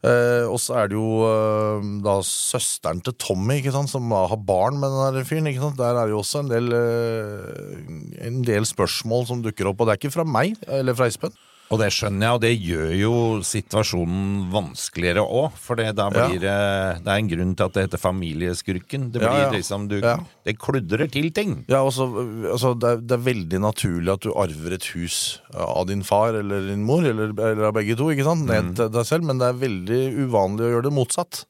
Eh, 0.07 0.45
og 0.47 0.59
så 0.61 0.77
er 0.83 0.91
det 0.91 0.99
jo 0.99 1.25
eh, 1.25 1.87
da 2.05 2.19
søsteren 2.27 3.01
til 3.05 3.17
Tommy, 3.19 3.59
ikke 3.59 3.73
sant, 3.75 3.91
som 3.91 4.13
har 4.13 4.37
barn 4.47 4.79
med 4.83 4.93
den 4.93 5.17
der 5.17 5.27
fyren. 5.27 5.49
ikke 5.51 5.65
sant? 5.65 5.81
Der 5.81 5.97
er 5.97 6.07
det 6.07 6.15
jo 6.15 6.21
også 6.21 6.45
en 6.45 6.53
del, 6.53 6.71
eh, 6.77 8.27
en 8.29 8.43
del 8.47 8.69
spørsmål 8.69 9.27
som 9.31 9.43
dukker 9.45 9.71
opp. 9.71 9.81
Og 9.81 9.89
det 9.89 9.97
er 9.97 10.03
ikke 10.03 10.15
fra 10.19 10.27
meg 10.29 10.59
eller 10.69 10.97
fra 10.99 11.09
Espen. 11.11 11.35
Og 11.67 11.81
det 11.81 11.89
skjønner 11.91 12.29
jeg, 12.29 12.37
og 12.37 12.43
det 12.45 12.51
gjør 12.63 12.91
jo 12.95 13.15
situasjonen 13.43 14.45
vanskeligere 14.53 15.25
òg. 15.25 15.57
For 15.59 15.79
det, 15.79 15.89
blir 16.15 16.39
det, 16.45 16.55
det 17.03 17.11
er 17.11 17.23
en 17.23 17.31
grunn 17.33 17.55
til 17.59 17.67
at 17.67 17.75
det 17.75 17.85
heter 17.89 18.03
familieskurken. 18.03 19.09
Det 19.15 19.23
blir 19.25 19.43
ja. 19.43 19.49
liksom 19.55 19.89
du, 19.91 19.97
Ja. 19.99 20.15
Det 20.47 20.55
kludrer 20.63 21.11
til 21.11 21.33
ting. 21.35 21.65
Ja, 21.67 21.81
også, 21.83 22.07
altså, 22.53 22.75
det, 22.79 22.93
er, 22.93 23.03
det 23.03 23.17
er 23.17 23.25
veldig 23.27 23.61
naturlig 23.65 24.15
at 24.15 24.23
du 24.23 24.31
arver 24.39 24.77
et 24.77 24.87
hus 24.95 25.41
av 25.51 25.89
din 25.91 26.07
far 26.07 26.39
eller 26.39 26.69
din 26.71 26.87
mor, 26.87 27.03
eller, 27.03 27.35
eller 27.35 27.71
av 27.73 27.75
begge 27.75 27.99
to, 27.99 28.13
ikke 28.15 28.29
sant? 28.29 28.47
ned 28.47 28.77
til 28.79 28.93
deg 28.95 29.09
selv, 29.09 29.27
men 29.27 29.43
det 29.43 29.51
er 29.51 29.63
veldig 29.65 30.03
uvanlig 30.23 30.69
å 30.69 30.73
gjøre 30.77 30.87
det 30.87 30.95
motsatt. 30.95 31.43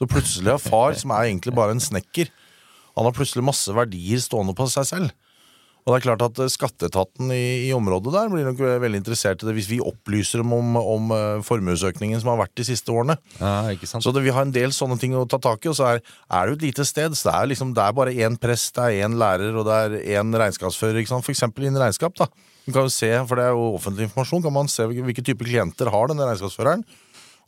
Så 0.00 0.08
plutselig 0.08 0.54
har 0.54 0.62
far, 0.64 0.96
som 0.98 1.12
er 1.12 1.28
egentlig 1.28 1.52
bare 1.54 1.76
en 1.76 1.82
snekker, 1.82 2.32
han 2.96 3.08
har 3.08 3.14
plutselig 3.16 3.44
masse 3.44 3.72
verdier 3.72 4.20
stående 4.20 4.56
på 4.56 4.64
seg 4.72 4.88
selv. 4.88 5.12
Og 5.82 5.90
det 5.90 5.96
er 5.98 6.04
klart 6.04 6.22
at 6.22 6.38
eh, 6.42 6.50
Skatteetaten 6.52 7.32
i, 7.34 7.66
i 7.66 7.72
området 7.74 8.12
der 8.14 8.30
blir 8.30 8.46
nok 8.46 8.60
veldig 8.84 9.00
interessert 9.00 9.42
i 9.42 9.48
det 9.48 9.54
hvis 9.56 9.70
vi 9.70 9.80
opplyser 9.82 10.42
dem 10.42 10.54
om, 10.54 10.76
om 10.78 11.10
eh, 11.16 11.42
formuesøkningen 11.46 12.22
som 12.22 12.32
har 12.32 12.44
vært 12.44 12.54
de 12.60 12.66
siste 12.68 12.94
årene. 12.94 13.16
Ja? 13.40 13.72
Så 13.98 14.14
det, 14.14 14.22
vi 14.22 14.34
har 14.34 14.46
en 14.46 14.54
del 14.54 14.74
sånne 14.74 14.98
ting 15.02 15.16
å 15.18 15.26
ta 15.26 15.40
tak 15.42 15.66
i, 15.66 15.72
og 15.72 15.78
så 15.78 15.90
er, 15.94 16.04
er 16.30 16.46
det 16.46 16.54
jo 16.54 16.60
et 16.60 16.66
lite 16.68 16.86
sted. 16.86 17.18
Så 17.18 17.28
det 17.28 17.34
er, 17.34 17.50
liksom, 17.50 17.74
det 17.74 17.82
er 17.82 17.98
bare 17.98 18.14
én 18.14 18.38
prest, 18.40 18.76
det 18.78 18.86
er 18.86 19.08
én 19.08 19.18
lærer 19.18 19.58
og 19.58 19.66
det 19.66 19.80
er 19.82 19.98
én 20.20 20.34
regnskapsfører. 20.44 21.02
For 21.12 21.34
eksempel 21.34 21.66
innen 21.66 21.82
regnskap. 21.82 22.14
da. 22.20 22.30
Du 22.62 22.70
kan 22.70 22.86
jo 22.86 22.94
se, 22.94 23.10
for 23.26 23.38
det 23.38 23.48
er 23.48 23.56
jo 23.56 23.72
offentlig 23.74 24.06
informasjon, 24.06 24.44
kan 24.44 24.54
man 24.54 24.70
se 24.70 24.86
hvilke 24.86 25.24
typer 25.26 25.48
klienter 25.50 25.90
har 25.90 26.12
denne 26.12 26.28
regnskapsføreren. 26.28 26.86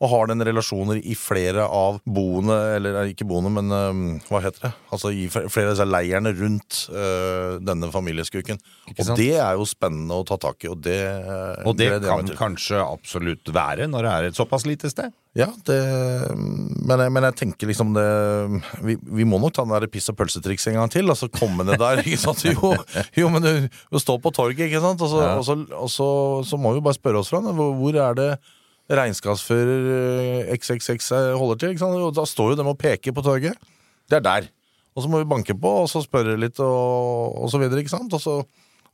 Og 0.02 0.10
har 0.10 0.26
den 0.30 0.42
relasjoner 0.44 0.98
i 1.06 1.14
flere 1.16 1.64
av 1.70 2.00
boende, 2.04 2.56
eller 2.76 3.10
ikke 3.12 3.26
boende, 3.30 3.52
men 3.54 3.70
øhm, 3.72 4.00
hva 4.26 4.40
heter 4.42 4.66
det? 4.66 4.72
Altså 4.92 5.12
i 5.14 5.28
flere 5.30 5.68
av 5.70 5.74
disse 5.76 5.86
leirene 5.86 6.32
rundt 6.34 6.80
uh, 6.90 7.60
denne 7.62 7.90
familieskuken. 7.94 8.58
Og 8.96 9.12
det 9.16 9.30
er 9.38 9.54
jo 9.54 9.66
spennende 9.68 10.18
å 10.18 10.26
ta 10.26 10.36
tak 10.42 10.66
i, 10.66 10.70
og 10.72 10.82
det 10.84 10.98
Og 11.64 11.76
det 11.78 11.92
det 12.02 12.08
kan 12.10 12.32
kanskje 12.36 12.82
absolutt 12.82 13.48
være 13.54 13.86
når 13.90 14.06
det 14.08 14.14
er 14.14 14.28
et 14.30 14.38
såpass 14.40 14.66
lite 14.66 14.90
sted. 14.90 15.14
Ja, 15.34 15.48
det, 15.66 15.78
men, 16.38 17.00
jeg, 17.00 17.10
men 17.14 17.24
jeg 17.26 17.36
tenker 17.40 17.70
liksom 17.70 17.94
det 17.96 18.04
vi, 18.86 18.94
vi 19.18 19.24
må 19.26 19.40
nok 19.42 19.54
ta 19.56 19.64
den 19.66 19.74
der 19.74 19.88
piss- 19.90 20.10
og 20.12 20.18
pølsetriks 20.20 20.68
en 20.70 20.78
gang 20.78 20.92
til. 20.92 21.10
Altså 21.10 21.30
komme 21.32 21.66
ned 21.66 21.80
der. 21.82 22.02
ikke 22.04 22.20
sant? 22.22 22.44
Jo, 22.46 22.74
jo 23.18 23.30
men 23.34 23.42
du, 23.42 23.66
du 23.66 23.98
står 24.02 24.20
på 24.22 24.34
torget, 24.36 24.66
ikke 24.68 24.82
sant? 24.84 25.02
Og, 25.02 25.10
så, 25.10 25.22
Ja. 25.24 25.32
og, 25.40 25.46
så, 25.46 25.56
og 25.74 25.90
så, 25.90 26.10
så 26.50 26.60
må 26.60 26.74
vi 26.76 26.84
bare 26.84 26.98
spørre 26.98 27.22
oss 27.22 27.32
fram. 27.34 27.50
Hvor, 27.54 27.74
hvor 27.80 27.98
er 28.04 28.20
det 28.20 28.28
regnskapsfører 28.90 29.86
eh, 29.94 30.52
XXX 30.58 31.08
holder 31.38 31.60
til? 31.60 31.72
Ikke 31.74 31.84
sant? 31.84 31.96
Og 32.00 32.12
da 32.16 32.26
står 32.28 32.52
jo 32.52 32.60
dem 32.60 32.70
og 32.72 32.78
peker 32.80 33.14
på 33.16 33.24
torget. 33.24 33.56
Det 34.10 34.20
er 34.20 34.26
der. 34.26 34.50
Og 34.94 35.02
så 35.02 35.10
må 35.10 35.22
vi 35.22 35.30
banke 35.30 35.56
på 35.58 35.70
og 35.82 35.88
så 35.90 36.04
spørre 36.04 36.36
litt 36.38 36.60
og, 36.62 37.34
og 37.40 37.50
så 37.50 37.58
videre. 37.62 37.82
ikke 37.82 37.94
sant? 37.96 38.12
Og 38.14 38.22
så, 38.22 38.38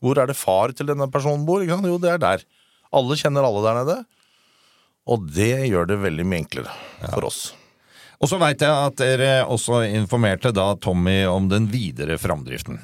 hvor 0.01 0.21
er 0.21 0.31
det 0.31 0.39
far 0.39 0.73
til 0.77 0.89
denne 0.89 1.11
personen 1.13 1.45
bor? 1.49 1.65
Ikke 1.65 1.77
sant? 1.77 1.91
Jo, 1.91 1.99
det 2.01 2.15
er 2.15 2.23
der. 2.23 2.45
Alle 2.95 3.19
kjenner 3.19 3.47
alle 3.47 3.65
der 3.67 3.81
nede. 3.83 3.99
Og 5.11 5.27
det 5.35 5.55
gjør 5.69 5.89
det 5.91 6.03
veldig 6.03 6.27
mye 6.29 6.45
enklere 6.45 6.73
for 7.11 7.27
oss. 7.29 7.41
Og 8.21 8.29
så 8.29 8.37
veit 8.41 8.61
jeg 8.61 8.69
at 8.69 8.99
dere 9.01 9.31
også 9.49 9.81
informerte 9.97 10.53
da 10.53 10.75
Tommy 10.77 11.23
om 11.25 11.49
den 11.49 11.71
videre 11.73 12.19
framdriften. 12.21 12.77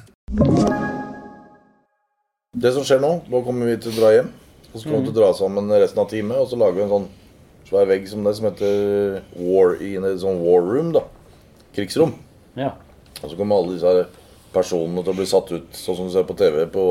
Det 2.57 2.71
som 2.73 2.85
skjer 2.87 3.03
nå, 3.03 3.11
nå 3.29 3.41
kommer 3.45 3.69
vi 3.69 3.77
til 3.81 3.93
å 3.93 3.97
dra 3.99 4.13
hjem. 4.15 4.31
Så 4.73 4.83
kommer 4.83 5.05
vi 5.07 5.13
å 5.13 5.15
dra 5.15 5.31
sammen 5.37 5.71
resten 5.71 6.01
av 6.03 6.09
teamet, 6.11 6.37
og 6.43 6.49
så 6.51 6.59
lager 6.59 6.77
vi 6.77 6.85
en 6.85 6.93
sånn 6.93 7.07
svær 7.67 7.87
vegg 7.89 8.07
som 8.07 8.23
det 8.23 8.33
som 8.37 8.47
heter 8.47 9.21
War 9.35 9.75
i 9.83 9.93
en 9.99 10.07
sånn 10.21 10.39
war 10.43 10.63
room, 10.63 10.93
da. 10.95 11.03
Krigsrom. 11.75 12.13
Ja. 12.57 12.73
Og 13.21 13.31
så 13.31 13.35
kommer 13.37 13.59
alle 13.59 13.75
disse 13.75 14.07
personene 14.53 15.03
til 15.03 15.13
å 15.13 15.17
bli 15.17 15.27
satt 15.29 15.51
ut, 15.53 15.69
sånn 15.75 15.97
som 15.99 16.07
du 16.07 16.13
ser 16.13 16.27
på 16.29 16.37
TV 16.37 16.63
på, 16.71 16.85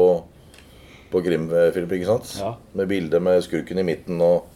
på 1.13 1.23
krimfilm, 1.25 1.91
ikke 1.99 2.11
sant? 2.11 2.37
Ja. 2.41 2.55
Med 2.77 2.91
bilde 2.91 3.21
med 3.23 3.43
skurken 3.47 3.81
i 3.81 3.87
midten 3.87 4.21
og 4.25 4.47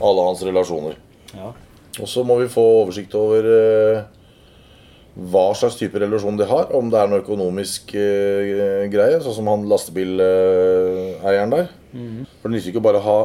alle 0.00 0.28
hans 0.30 0.44
relasjoner. 0.46 0.96
ja. 1.34 1.52
Og 1.98 2.06
så 2.08 2.22
må 2.24 2.36
vi 2.38 2.46
få 2.48 2.62
oversikt 2.84 3.14
over 3.18 3.46
eh, 3.50 4.04
hva 5.30 5.48
slags 5.58 5.74
type 5.76 5.98
relasjon 5.98 6.36
de 6.38 6.46
har. 6.46 6.70
Om 6.76 6.86
det 6.92 7.00
er 7.00 7.10
noe 7.10 7.18
økonomisk 7.24 7.90
eh, 7.98 8.86
greie, 8.92 9.18
sånn 9.20 9.34
som 9.40 9.50
han 9.50 9.66
lastebileieren 9.68 11.50
der. 11.56 11.66
For 11.92 12.48
det 12.48 12.56
nytter 12.56 12.72
ikke 12.72 12.84
bare 12.84 13.00
å 13.00 13.06
ha 13.06 13.20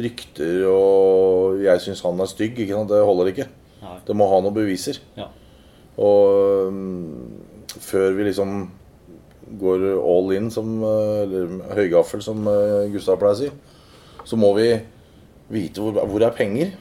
rykter 0.00 0.64
og 0.70 1.60
'jeg 1.60 1.80
syns 1.80 2.02
han 2.02 2.20
er 2.20 2.30
stygg'. 2.30 2.66
Det 2.88 3.04
holder 3.04 3.32
ikke. 3.32 3.48
Nei. 3.82 3.98
Det 4.06 4.16
må 4.16 4.28
ha 4.28 4.40
noen 4.40 4.54
beviser. 4.54 5.00
Ja. 5.16 5.28
Og 5.98 6.68
um, 6.68 7.30
før 7.80 8.14
vi 8.16 8.28
liksom 8.28 8.70
går 9.60 9.84
all 9.98 10.32
in, 10.36 10.50
som, 10.50 10.82
eh, 10.84 11.22
eller 11.24 11.74
høygaffel, 11.74 12.22
som 12.22 12.46
eh, 12.46 12.90
Gustav 12.92 13.18
pleier 13.18 13.34
å 13.34 13.40
si, 13.40 13.50
så 14.24 14.38
må 14.38 14.52
vi 14.54 14.68
vite 15.50 15.82
hvor, 15.82 15.98
hvor 16.06 16.22
er 16.22 16.36
penger. 16.36 16.76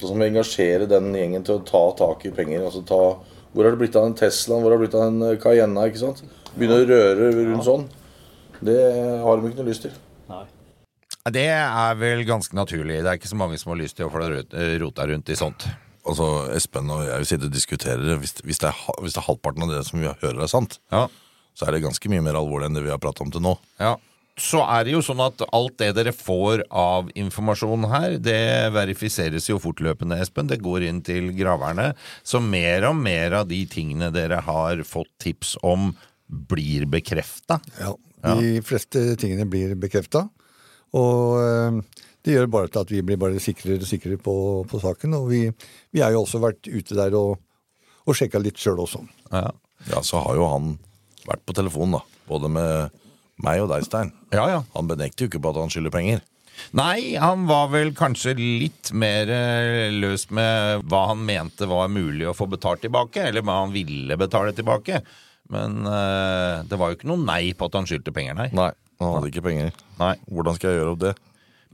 Så 0.00 0.10
må 0.12 0.24
vi 0.24 0.32
engasjere 0.32 0.88
den 0.90 1.12
gjengen 1.14 1.44
til 1.46 1.60
å 1.60 1.64
ta 1.64 1.84
tak 1.96 2.26
i 2.26 2.34
penger. 2.34 2.66
altså 2.66 2.82
ta, 2.84 3.18
Hvor 3.52 3.64
har 3.64 3.72
det 3.72 3.80
blitt 3.80 3.96
av 3.96 4.08
den 4.08 4.18
Teslaen? 4.18 4.64
Hvor 4.64 4.72
har 4.72 4.76
det 4.76 4.88
blitt 4.88 4.98
av 4.98 5.06
den 5.06 5.22
eh, 5.22 5.38
Cayenne? 5.40 5.86
ikke 5.88 6.02
sant? 6.02 6.24
Begynne 6.56 6.82
å 6.82 6.88
røre 6.90 7.30
rundt 7.36 7.68
sånn. 7.68 7.86
Det 8.64 8.80
har 9.22 9.36
de 9.36 9.48
ikke 9.48 9.60
noe 9.60 9.70
lyst 9.70 9.86
til. 9.86 9.94
Det 11.32 11.46
er 11.50 11.96
vel 11.98 12.22
ganske 12.28 12.54
naturlig. 12.54 13.00
Det 13.02 13.10
er 13.10 13.18
ikke 13.18 13.30
så 13.32 13.38
mange 13.40 13.58
som 13.58 13.72
har 13.72 13.80
lyst 13.80 13.96
til 13.98 14.06
å 14.06 14.12
få 14.12 14.22
rota 14.82 15.06
rundt 15.10 15.30
i 15.32 15.38
sånt. 15.38 15.66
Altså, 16.06 16.26
Espen 16.54 16.90
og 16.94 17.02
jeg 17.02 17.18
vil 17.22 17.26
sitte 17.32 17.48
og 17.48 17.54
diskutere 17.54 18.02
det. 18.04 18.18
Hvis, 18.22 18.36
hvis, 18.46 18.60
det 18.62 18.68
er, 18.70 18.82
hvis 19.02 19.16
det 19.16 19.22
er 19.22 19.26
halvparten 19.26 19.64
av 19.66 19.72
det 19.74 19.80
som 19.88 19.98
vi 20.02 20.06
hører 20.10 20.44
er 20.44 20.50
sant, 20.52 20.78
Ja. 20.94 21.06
så 21.56 21.66
er 21.66 21.72
det 21.74 21.82
ganske 21.82 22.10
mye 22.12 22.22
mer 22.22 22.38
alvorlig 22.38 22.68
enn 22.68 22.78
det 22.78 22.84
vi 22.84 22.92
har 22.94 23.00
pratet 23.02 23.24
om 23.26 23.32
til 23.34 23.42
nå. 23.42 23.56
Ja. 23.82 23.96
Så 24.36 24.60
er 24.68 24.84
det 24.84 24.92
jo 24.92 25.00
sånn 25.00 25.22
at 25.24 25.40
alt 25.56 25.78
det 25.80 25.94
dere 25.96 26.12
får 26.12 26.66
av 26.70 27.08
informasjon 27.16 27.86
her, 27.88 28.18
det 28.20 28.68
verifiseres 28.74 29.48
jo 29.48 29.56
fortløpende, 29.58 30.18
Espen. 30.20 30.46
Det 30.50 30.58
går 30.60 30.84
inn 30.90 31.00
til 31.02 31.30
graverne. 31.34 31.94
Så 32.22 32.42
mer 32.44 32.84
og 32.90 32.98
mer 33.00 33.32
av 33.40 33.48
de 33.48 33.62
tingene 33.72 34.12
dere 34.12 34.42
har 34.44 34.82
fått 34.84 35.08
tips 35.24 35.56
om, 35.64 35.94
blir 36.28 36.84
bekrefta. 36.90 37.58
Ja, 37.80 37.94
De 38.36 38.60
fleste 38.66 39.16
tingene 39.16 39.46
blir 39.48 39.72
bekrefta. 39.80 40.26
Og 40.94 41.40
eh, 41.42 41.80
det 42.26 42.34
gjør 42.36 42.50
bare 42.50 42.70
til 42.70 42.82
at 42.82 42.92
vi 42.94 43.02
blir 43.06 43.18
bare 43.20 43.42
sikrere 43.42 43.82
og 43.82 43.88
sikrere 43.90 44.18
på, 44.22 44.36
på 44.70 44.80
saken. 44.82 45.14
Og 45.18 45.28
vi, 45.30 45.42
vi 45.94 46.02
har 46.02 46.14
jo 46.14 46.24
også 46.24 46.42
vært 46.42 46.66
ute 46.66 46.96
der 46.98 47.14
og, 47.18 47.36
og 48.06 48.18
sjekka 48.18 48.42
litt 48.42 48.58
sjøl 48.60 48.82
også. 48.86 49.02
Ja. 49.32 49.50
Ja, 49.90 50.00
så 50.02 50.22
har 50.24 50.38
jo 50.38 50.46
han 50.50 50.72
vært 51.26 51.44
på 51.46 51.54
telefonen, 51.54 51.98
da. 51.98 52.22
Både 52.26 52.50
med 52.50 53.02
meg 53.44 53.60
og 53.62 53.68
deg, 53.70 53.84
Stein. 53.86 54.14
ja, 54.32 54.46
ja. 54.50 54.62
Han 54.74 54.88
benekter 54.88 55.26
jo 55.26 55.30
ikke 55.30 55.42
på 55.44 55.52
at 55.52 55.60
han 55.60 55.70
skylder 55.72 55.92
penger. 55.94 56.24
Nei, 56.76 57.16
han 57.20 57.44
var 57.46 57.68
vel 57.74 57.90
kanskje 57.96 58.32
litt 58.38 58.90
mer 58.96 59.28
eh, 59.28 59.92
løs 59.92 60.24
med 60.34 60.86
hva 60.88 61.02
han 61.10 61.20
mente 61.28 61.68
var 61.68 61.90
mulig 61.92 62.24
å 62.30 62.34
få 62.36 62.48
betalt 62.48 62.80
tilbake, 62.86 63.28
eller 63.28 63.44
hva 63.44 63.60
han 63.60 63.74
ville 63.74 64.16
betale 64.18 64.54
tilbake. 64.56 65.02
Men 65.52 65.84
eh, 65.86 66.64
det 66.66 66.78
var 66.80 66.90
jo 66.90 66.98
ikke 66.98 67.10
noe 67.12 67.22
nei 67.28 67.52
på 67.54 67.68
at 67.68 67.76
han 67.78 67.86
skyldte 67.88 68.14
penger, 68.16 68.38
nei. 68.40 68.48
Nei, 68.56 68.70
han 69.00 69.14
hadde 69.16 69.30
ikke 69.32 69.44
penger. 69.48 69.72
nei. 70.00 70.14
Hvordan 70.30 70.54
skal 70.58 70.70
jeg 70.72 70.80
gjøre 70.80 70.92
opp 70.96 71.02
det? 71.06 71.14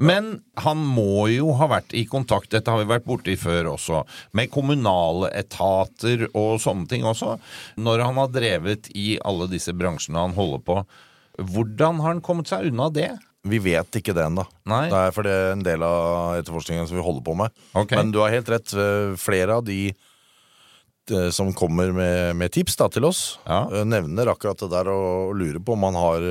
Men 0.03 0.31
han 0.59 0.81
må 0.83 1.29
jo 1.31 1.53
ha 1.61 1.67
vært 1.71 1.93
i 1.95 2.05
kontakt, 2.09 2.49
dette 2.51 2.71
har 2.73 2.81
vi 2.81 2.89
vært 2.91 3.05
borti 3.07 3.37
før 3.39 3.69
også, 3.75 4.01
med 4.35 4.51
kommunale 4.51 5.29
etater 5.37 6.25
og 6.33 6.57
sånne 6.65 6.89
ting 6.91 7.05
også. 7.07 7.37
Når 7.79 8.03
han 8.03 8.19
har 8.19 8.33
drevet 8.35 8.89
i 8.99 9.19
alle 9.23 9.47
disse 9.53 9.75
bransjene 9.77 10.19
han 10.25 10.35
holder 10.35 10.65
på, 10.67 10.79
hvordan 11.39 12.01
har 12.03 12.15
han 12.17 12.25
kommet 12.25 12.51
seg 12.51 12.71
unna 12.73 12.89
det? 12.91 13.11
Vi 13.47 13.59
vet 13.63 13.95
ikke 14.01 14.15
det 14.17 14.25
ennå. 14.27 14.45
Det 14.67 14.97
er 14.97 15.15
for 15.15 15.27
det 15.27 15.33
er 15.35 15.53
en 15.53 15.63
del 15.67 15.83
av 15.87 16.37
etterforskningen 16.41 16.89
som 16.89 16.99
vi 16.99 17.03
holder 17.05 17.25
på 17.27 17.37
med. 17.39 17.55
Okay. 17.75 17.99
Men 17.99 18.11
du 18.15 18.21
har 18.23 18.31
helt 18.35 18.49
rett. 18.53 18.73
eh, 18.75 19.15
Flere 19.19 19.57
av 19.61 19.65
de 19.67 19.79
eh, 21.11 21.31
som 21.35 21.53
kommer 21.53 21.93
med, 21.95 22.37
med 22.39 22.53
tips 22.55 22.77
da, 22.81 22.89
til 22.89 23.05
oss, 23.09 23.39
Ja. 23.47 23.65
eh, 23.71 23.85
nevner 23.85 24.31
akkurat 24.31 24.59
det 24.63 24.71
der 24.73 24.89
og, 24.93 25.31
og 25.31 25.37
lurer 25.41 25.59
på 25.63 25.75
om 25.75 25.83
han 25.91 25.99
har 25.99 26.27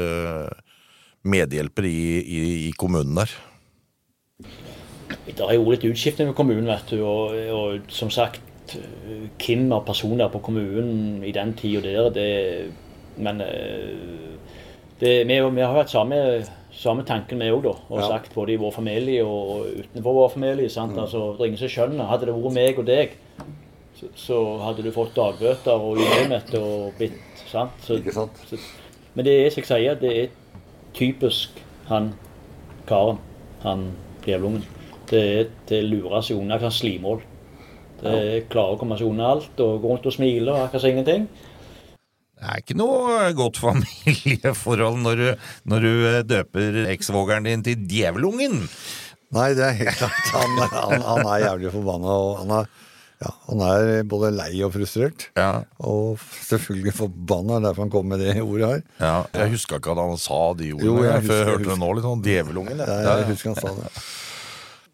medhjelper 1.23 1.85
i, 1.85 1.97
i, 2.21 2.41
i 2.67 2.71
kommunen 2.77 3.15
der. 3.21 3.33
Det 5.27 5.39
er 5.43 5.53
jo 5.57 5.69
litt 5.69 5.85
utskifting 5.85 6.31
med 6.31 6.37
kommunen, 6.37 6.69
vet 6.69 6.93
du. 6.93 7.01
Og, 7.05 7.35
og 7.53 7.91
som 7.93 8.09
sagt, 8.13 8.41
hvem 9.41 9.67
av 9.75 9.83
personer 9.85 10.31
på 10.31 10.41
kommunen 10.43 11.21
i 11.27 11.33
den 11.35 11.53
tida 11.59 11.83
der, 11.83 12.09
det 12.15 12.29
Men 13.21 13.41
eh, 13.43 14.37
det, 15.01 15.27
vi, 15.27 15.35
vi 15.41 15.61
har 15.61 15.75
hatt 15.75 15.91
samme, 15.91 16.15
samme 16.71 17.03
tanken, 17.05 17.41
vi 17.43 17.49
òg, 17.51 17.63
da. 17.65 17.73
Og 17.89 17.99
Ja. 17.99 18.07
sagt 18.07 18.33
både 18.33 18.53
i 18.53 18.59
vår 18.61 18.71
familie 18.71 19.25
og 19.25 19.65
utenfor 19.67 20.13
vår 20.15 20.29
familie. 20.29 20.69
sant? 20.69 20.97
Altså, 20.97 21.33
det 21.35 21.41
er 21.41 21.49
ingen 21.51 21.59
som 21.59 21.73
skjønner. 21.73 22.07
Hadde 22.07 22.29
det 22.29 22.35
vært 22.37 22.53
meg 22.55 22.79
og 22.79 22.85
deg, 22.87 23.17
så, 23.99 24.07
så 24.15 24.37
hadde 24.63 24.85
du 24.85 24.91
fått 24.95 25.13
dagbøter 25.15 25.75
og 25.75 25.99
you 25.99 26.61
og 26.61 26.93
blitt 26.97 27.43
sant? 27.51 27.71
Så, 27.83 27.99
sant? 28.13 28.31
Så, 28.47 28.57
men 29.13 29.25
det 29.25 29.33
er 29.45 29.49
som 29.49 29.61
jeg 29.61 29.67
sier, 29.67 29.99
det 29.99 30.11
er 30.17 30.29
typisk 30.97 31.61
han 31.89 32.13
karen, 32.89 33.19
han 33.63 33.89
djevelungen. 34.25 34.65
Det 35.11 35.21
er 35.21 35.53
til 35.67 35.85
å 35.85 35.91
lure 35.91 36.23
seg 36.25 36.39
unna 36.39 36.59
hva 36.61 36.71
slimål. 36.71 37.21
Det 38.01 38.11
er 38.17 38.45
klarer 38.49 38.75
å 38.75 38.81
komme 38.81 38.97
seg 38.97 39.11
unna 39.11 39.31
alt 39.35 39.59
og 39.61 39.81
gå 39.81 39.91
rundt 39.91 40.07
og 40.09 40.15
smile 40.15 40.53
og 40.53 40.65
akkurat 40.65 40.89
ingenting. 40.89 41.27
Det 42.41 42.49
er 42.49 42.61
ikke 42.63 42.77
noe 42.79 43.27
godt 43.37 43.59
familieforhold 43.61 44.97
når 45.03 45.19
du, 45.19 45.27
når 45.69 45.83
du 45.85 45.91
eh, 46.09 46.21
døper 46.25 46.79
eksvogeren 46.89 47.45
din 47.45 47.61
til 47.67 47.83
Djevelungen. 47.85 48.63
Nei, 49.35 49.51
det 49.55 49.67
er 49.67 49.77
helt 49.77 49.99
klart. 49.99 50.31
Han, 50.33 50.57
han, 50.71 51.05
han 51.05 51.29
er 51.35 51.43
jævlig 51.45 51.75
forbanna, 51.75 52.15
og 52.17 52.39
han 52.41 52.55
er, 52.57 52.71
ja, 53.21 53.29
han 53.47 53.59
er 53.67 54.03
både 54.09 54.31
lei 54.33 54.63
og 54.65 54.71
frustrert. 54.73 55.27
Ja. 55.37 55.63
Og 55.79 56.17
selvfølgelig 56.47 56.93
forbanna, 56.97 57.59
derfor 57.61 57.85
han 57.85 57.91
kom 57.93 58.07
med 58.09 58.19
det 58.23 58.37
ordet 58.41 58.67
her. 58.71 58.81
Ja. 58.99 59.13
Jeg 59.37 59.51
huska 59.55 59.77
ikke 59.77 59.91
at 59.93 60.01
han 60.01 60.17
sa 60.17 60.41
de 60.57 60.71
ordene 60.73 60.87
Jo, 60.89 60.95
jeg 61.03 61.13
jeg, 61.13 61.23
før 61.29 61.37
jeg 61.37 61.45
husker- 61.45 61.51
hørte 61.51 61.69
det 61.69 61.79
nå. 61.83 61.91
litt 61.95 62.07
sånn 62.09 62.23
Djevelungen. 62.25 62.77
Jeg, 62.81 62.87
Ja, 63.05 63.15
jeg 63.21 63.29
husker 63.31 63.53
han 63.53 63.61
sa 63.61 63.75
det. 63.77 63.91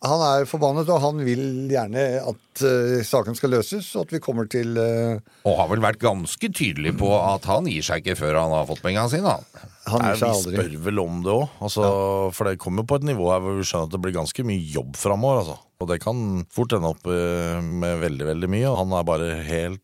Han 0.06 0.22
er 0.22 0.46
forbannet, 0.46 0.90
og 0.94 1.02
han 1.02 1.22
vil 1.26 1.72
gjerne 1.72 2.04
at 2.22 2.62
uh, 2.62 3.00
saken 3.06 3.38
skal 3.38 3.56
løses, 3.56 3.88
og 3.98 4.06
at 4.06 4.14
vi 4.14 4.22
kommer 4.22 4.46
til 4.52 4.78
uh, 4.78 5.18
Og 5.48 5.58
har 5.58 5.72
vel 5.72 5.82
vært 5.82 6.04
ganske 6.04 6.52
tydelig 6.54 6.94
på 7.00 7.10
at 7.18 7.48
han 7.50 7.66
gir 7.70 7.86
seg 7.86 8.04
ikke 8.04 8.20
før 8.20 8.38
han 8.44 8.54
har 8.54 8.68
fått 8.70 8.84
pengene 8.86 9.10
sine. 9.10 9.34
han. 9.34 9.66
Han 9.90 10.06
gir 10.06 10.22
seg 10.22 10.36
aldri. 10.36 10.54
vi 10.54 10.60
spør 10.60 10.86
vel 10.86 11.02
om 11.02 11.20
det 11.26 11.34
òg. 11.34 11.58
Altså, 11.66 11.90
For 12.38 12.50
det 12.50 12.62
kommer 12.62 12.86
på 12.86 13.00
et 13.00 13.08
nivå 13.10 13.32
her 13.32 13.42
hvor 13.42 13.58
vi 13.58 13.66
skjønner 13.66 13.90
at 13.90 13.96
det 13.96 14.04
blir 14.06 14.18
ganske 14.20 14.48
mye 14.48 14.70
jobb 14.78 15.02
framover. 15.02 15.42
Altså. 15.44 15.58
Og 15.82 15.92
det 15.92 16.00
kan 16.04 16.24
fort 16.54 16.78
ende 16.78 16.94
opp 16.94 17.10
eh, 17.14 17.60
med 17.62 18.02
veldig, 18.02 18.26
veldig 18.34 18.50
mye. 18.54 18.66
Og 18.70 18.80
han 18.82 18.96
er 18.98 19.08
bare 19.08 19.30
helt 19.48 19.84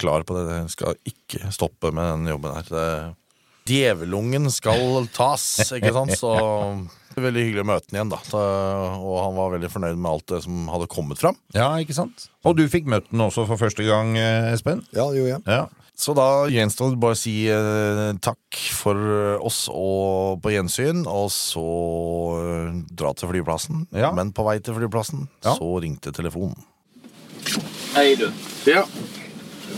klar 0.00 0.24
på 0.24 0.36
det. 0.36 0.46
Han 0.54 0.72
skal 0.72 0.96
ikke 1.08 1.52
stoppe 1.52 1.92
med 1.92 2.14
den 2.14 2.32
jobben 2.32 2.56
her. 2.56 2.70
Det, 2.70 2.86
Djevelungen 3.70 4.48
skal 4.52 5.06
tas, 5.14 5.44
ikke 5.76 5.92
sant? 5.94 6.16
Så 6.18 6.32
veldig 7.16 7.42
hyggelig 7.46 7.64
å 7.64 7.68
møte 7.72 7.90
han 7.90 7.96
igjen, 7.98 8.12
da. 8.12 8.20
Og 9.00 9.16
han 9.24 9.34
var 9.36 9.50
veldig 9.56 9.70
fornøyd 9.72 9.98
med 9.98 10.10
alt 10.12 10.26
det 10.30 10.42
som 10.46 10.68
hadde 10.70 10.86
kommet 10.92 11.18
fram. 11.18 11.36
Ja, 11.56 11.72
ikke 11.82 11.96
sant? 11.96 12.28
Og 12.46 12.56
du 12.58 12.64
fikk 12.70 12.86
møtt 12.90 13.10
den 13.10 13.20
også 13.24 13.46
for 13.48 13.58
første 13.60 13.82
gang, 13.86 14.16
eh, 14.16 14.52
Espen? 14.54 14.84
Ja, 14.94 15.08
det 15.10 15.18
gjorde 15.20 15.34
jeg. 15.38 15.42
Ja. 15.46 15.66
Så 16.00 16.14
da 16.16 16.46
gjenstår 16.48 16.94
det 16.94 17.00
bare 17.02 17.12
å 17.12 17.18
si 17.20 17.34
eh, 17.52 18.12
takk 18.24 18.56
for 18.72 18.96
oss 19.44 19.66
og 19.68 20.38
på 20.40 20.54
gjensyn, 20.54 21.02
og 21.10 21.28
så 21.34 21.64
eh, 22.40 22.78
dra 22.96 23.10
til 23.18 23.28
flyplassen. 23.34 23.82
Ja. 23.92 24.08
Men 24.16 24.32
på 24.32 24.46
vei 24.46 24.58
til 24.64 24.78
flyplassen 24.78 25.26
Ja. 25.44 25.56
så 25.58 25.74
ringte 25.82 26.12
telefonen. 26.16 26.56
Hei, 27.96 28.14
du. 28.16 28.30
Ja. 28.70 28.84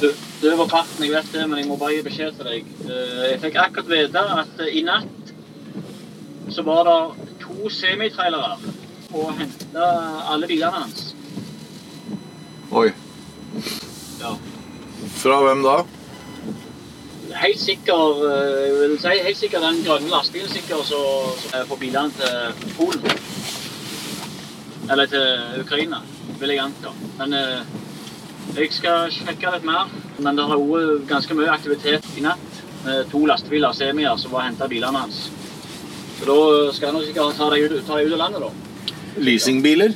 Du, 0.03 0.09
du 0.43 0.47
var 0.59 0.67
parten, 0.71 1.03
jeg 1.05 1.13
vet 1.15 1.29
det, 1.35 1.43
men 1.49 1.61
jeg 1.61 1.69
må 1.71 1.77
bare 1.79 1.95
gi 1.99 2.05
beskjed 2.07 2.39
til 2.39 2.49
deg. 2.49 2.71
Eh, 2.87 3.27
Jeg 3.33 3.41
fikk 3.45 3.59
akkurat 3.63 3.91
vite 3.93 4.23
at 4.39 4.63
i 4.71 4.83
natt 4.87 5.22
så 6.51 6.63
var 6.63 6.85
det 6.89 7.29
to 7.43 7.71
semitrailere 7.71 8.57
og 9.13 9.33
henta 9.39 9.89
alle 10.33 10.49
bilene 10.49 10.85
hans. 10.85 11.13
Oi. 12.73 12.89
Ja. 14.21 14.33
Fra 15.19 15.41
hvem 15.45 15.63
da? 15.67 15.83
Helt 17.43 17.61
sikker, 17.61 18.23
eh, 18.29 18.63
jeg 18.63 18.73
vil 18.79 18.97
si, 19.01 19.13
helt 19.27 19.39
sikker 19.39 19.61
den 19.61 19.83
grønne 19.85 20.13
lastebilen 20.13 20.51
sikker 20.53 20.83
som 20.85 21.55
er 21.55 21.69
på 21.69 21.77
bilene 21.81 22.13
til 22.17 22.75
Polen. 22.77 23.05
Eller 24.91 25.07
til 25.07 25.61
Ukraina, 25.61 26.03
vil 26.41 26.55
jeg 26.55 26.65
anta. 26.65 26.93
Men 27.19 27.37
eh, 27.39 27.61
jeg 28.57 28.73
skal 28.75 29.13
sjekke 29.13 29.53
litt 29.55 29.69
mer. 29.69 29.93
Men 30.23 30.37
det 30.37 30.45
har 30.47 30.61
vært 30.61 31.07
ganske 31.09 31.35
mye 31.35 31.53
aktivitet 31.53 32.07
i 32.17 32.25
natt. 32.25 32.61
Med 32.85 33.07
to 33.13 33.25
lastebiler, 33.27 33.73
semier, 33.77 34.17
som 34.19 34.35
var 34.35 34.49
henta 34.49 34.69
bilene 34.69 35.05
hans. 35.05 35.29
Så 36.23 36.27
da 36.31 36.73
skal 36.73 36.87
jeg 36.89 36.95
nok 36.95 37.05
sikkert 37.09 37.37
ta 37.37 37.51
deg 37.51 37.65
ut, 37.67 37.87
ta 37.87 37.97
deg 37.99 38.07
ut 38.07 38.13
av 38.17 38.19
landet, 38.23 38.41
da. 38.41 38.51
Leasingbiler? 39.27 39.93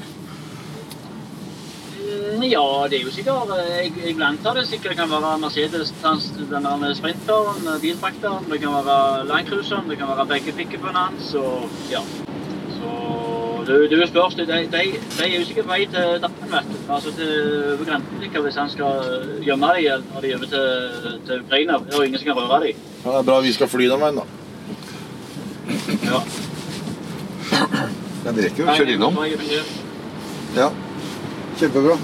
Mm, 2.06 2.42
Ja, 2.50 2.62
det 2.90 2.98
er 3.00 3.04
jo 3.06 3.10
sikkert 3.14 3.52
Jeg, 3.56 3.92
jeg 4.04 4.14
vil 4.16 4.22
anta 4.26 4.52
det 4.54 4.66
sikkert 4.68 4.96
kan 4.98 5.08
være 5.10 5.38
Mercedes, 5.40 5.92
trans- 6.02 6.32
den 6.36 6.94
sprinteren, 6.98 7.68
bilfrakteren, 7.82 8.44
det 8.50 8.60
kan 8.60 8.74
være 8.74 9.26
Landcruiseren, 9.30 9.88
det 9.88 9.98
kan 9.98 10.08
være 10.08 10.26
begge 10.34 10.52
pickupene 10.52 10.98
hans, 11.06 11.34
og 11.34 11.68
ja. 11.90 12.02
Så 12.76 12.90
det, 13.66 13.78
det 13.90 13.96
er 13.96 14.02
jo 14.04 14.06
spørs, 14.10 14.34
de, 14.34 14.46
de, 14.46 14.62
de 14.74 15.24
er 15.24 15.38
jo 15.38 15.44
sikkert 15.48 15.68
vei 15.70 15.86
til 15.90 16.20
Dappen, 16.22 16.50
vet 16.52 16.68
du. 16.70 16.76
Altså 16.92 17.12
til 17.16 17.78
grensen 17.86 18.42
hvis 18.44 18.58
han 18.60 18.70
skal 18.70 19.40
gjemme 19.46 19.70
dem 19.78 20.04
når 20.12 20.20
de 20.26 20.30
er 20.32 20.36
over 20.36 20.50
til, 20.52 21.20
til 21.26 21.40
Ukraina. 21.46 21.78
Det 21.78 21.94
er 21.94 21.96
jo 22.02 22.02
ingen 22.10 22.18
som 22.20 22.28
kan 22.32 22.42
røre 22.42 22.60
dem. 22.66 22.84
Ja, 23.04 23.10
det 23.10 23.18
er 23.22 23.30
bra 23.30 23.40
vi 23.40 23.52
skal 23.56 23.68
fly 23.72 23.88
den 23.90 24.00
veien, 24.04 24.20
da. 24.20 24.45
Ja. 26.06 26.20
Ja, 28.26 28.32
det 28.34 28.44
rekker 28.48 28.62
jo 28.64 28.68
å 28.70 28.76
kjøre 28.78 28.94
innom. 28.96 29.18
Ja. 30.56 30.68
Kjempebra. 31.60 31.96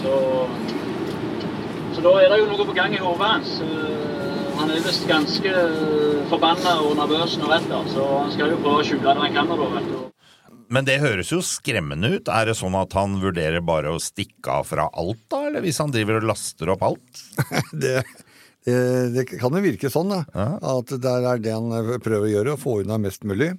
Så, 0.00 0.14
så 1.94 2.04
da 2.06 2.12
er 2.22 2.32
det 2.32 2.38
jo 2.40 2.46
noe 2.50 2.66
på 2.70 2.76
gang 2.76 2.94
i 2.96 3.02
hodet 3.02 3.26
hans. 3.34 3.56
Eh, 3.64 3.96
Han 4.60 4.68
er 4.74 4.82
visst 4.84 5.06
ganske 5.08 5.52
forbanna 6.28 6.74
og 6.84 6.96
nervøs 6.98 7.38
nå, 7.40 7.46
vet 7.48 7.68
du. 7.70 7.76
Så 7.94 8.06
han 8.10 8.32
skal 8.34 8.50
jo 8.52 8.58
prøve 8.60 8.82
å 8.82 8.86
skjule 8.86 9.06
det 9.06 9.22
han 9.24 9.36
kan. 9.36 9.48
da, 9.48 9.68
vet 9.76 9.86
du. 9.88 9.98
Men 10.70 10.86
det 10.86 10.98
høres 11.02 11.32
jo 11.32 11.40
skremmende 11.42 12.12
ut. 12.16 12.28
Er 12.30 12.50
det 12.50 12.58
sånn 12.60 12.76
at 12.78 12.92
han 12.94 13.16
vurderer 13.22 13.64
bare 13.64 13.90
å 13.96 14.02
stikke 14.02 14.60
av 14.60 14.68
fra 14.68 14.84
alt, 15.00 15.22
da? 15.32 15.46
Eller 15.48 15.64
hvis 15.64 15.80
han 15.82 15.90
driver 15.94 16.20
og 16.20 16.28
laster 16.30 16.70
opp 16.76 16.84
alt? 16.86 17.22
Det, 17.82 17.96
det, 18.66 18.76
det 19.14 19.24
kan 19.40 19.54
jo 19.56 19.62
virke 19.64 19.88
sånn, 19.92 20.10
da. 20.12 20.20
At 20.60 20.92
det 21.00 21.10
er 21.16 21.38
det 21.40 21.54
han 21.56 21.70
prøver 22.04 22.26
å 22.28 22.32
gjøre, 22.34 22.54
å 22.56 22.60
få 22.60 22.80
unna 22.84 22.98
mest 23.00 23.24
mulig. 23.24 23.54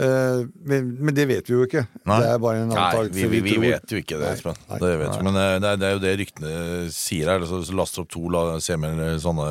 Eh, 0.00 0.38
men, 0.64 0.86
men 1.04 1.12
det 1.14 1.26
vet 1.28 1.50
vi 1.50 1.52
jo 1.52 1.66
ikke. 1.66 1.82
Nei. 2.08 2.16
Det 2.24 2.28
er 2.32 2.38
bare 2.40 2.62
en 2.62 2.70
Nei, 2.72 2.78
antakelse 2.80 3.12
vi, 3.12 3.26
vi, 3.28 3.40
vi 3.44 3.52
tror. 3.58 3.64
vet 3.66 3.92
jo 3.92 3.98
ikke 4.00 4.20
det, 4.22 4.30
Espen. 4.38 4.56
nei. 4.70 4.78
Det 4.80 4.92
vet 5.02 5.10
vi. 5.18 5.24
Men 5.28 5.36
eh, 5.36 5.56
det 5.60 5.68
er, 5.68 5.76
det 5.82 5.88
er 5.90 5.92
jo 5.98 6.00
det 6.06 6.12
ryktene 6.22 6.52
sier 6.96 7.28
her. 7.28 7.44
Så, 7.50 7.60
så 7.68 7.76
laster 7.76 8.06
opp 8.06 8.08
to 8.14 8.22
la, 8.32 8.44
semier, 8.64 9.18
sånne 9.22 9.48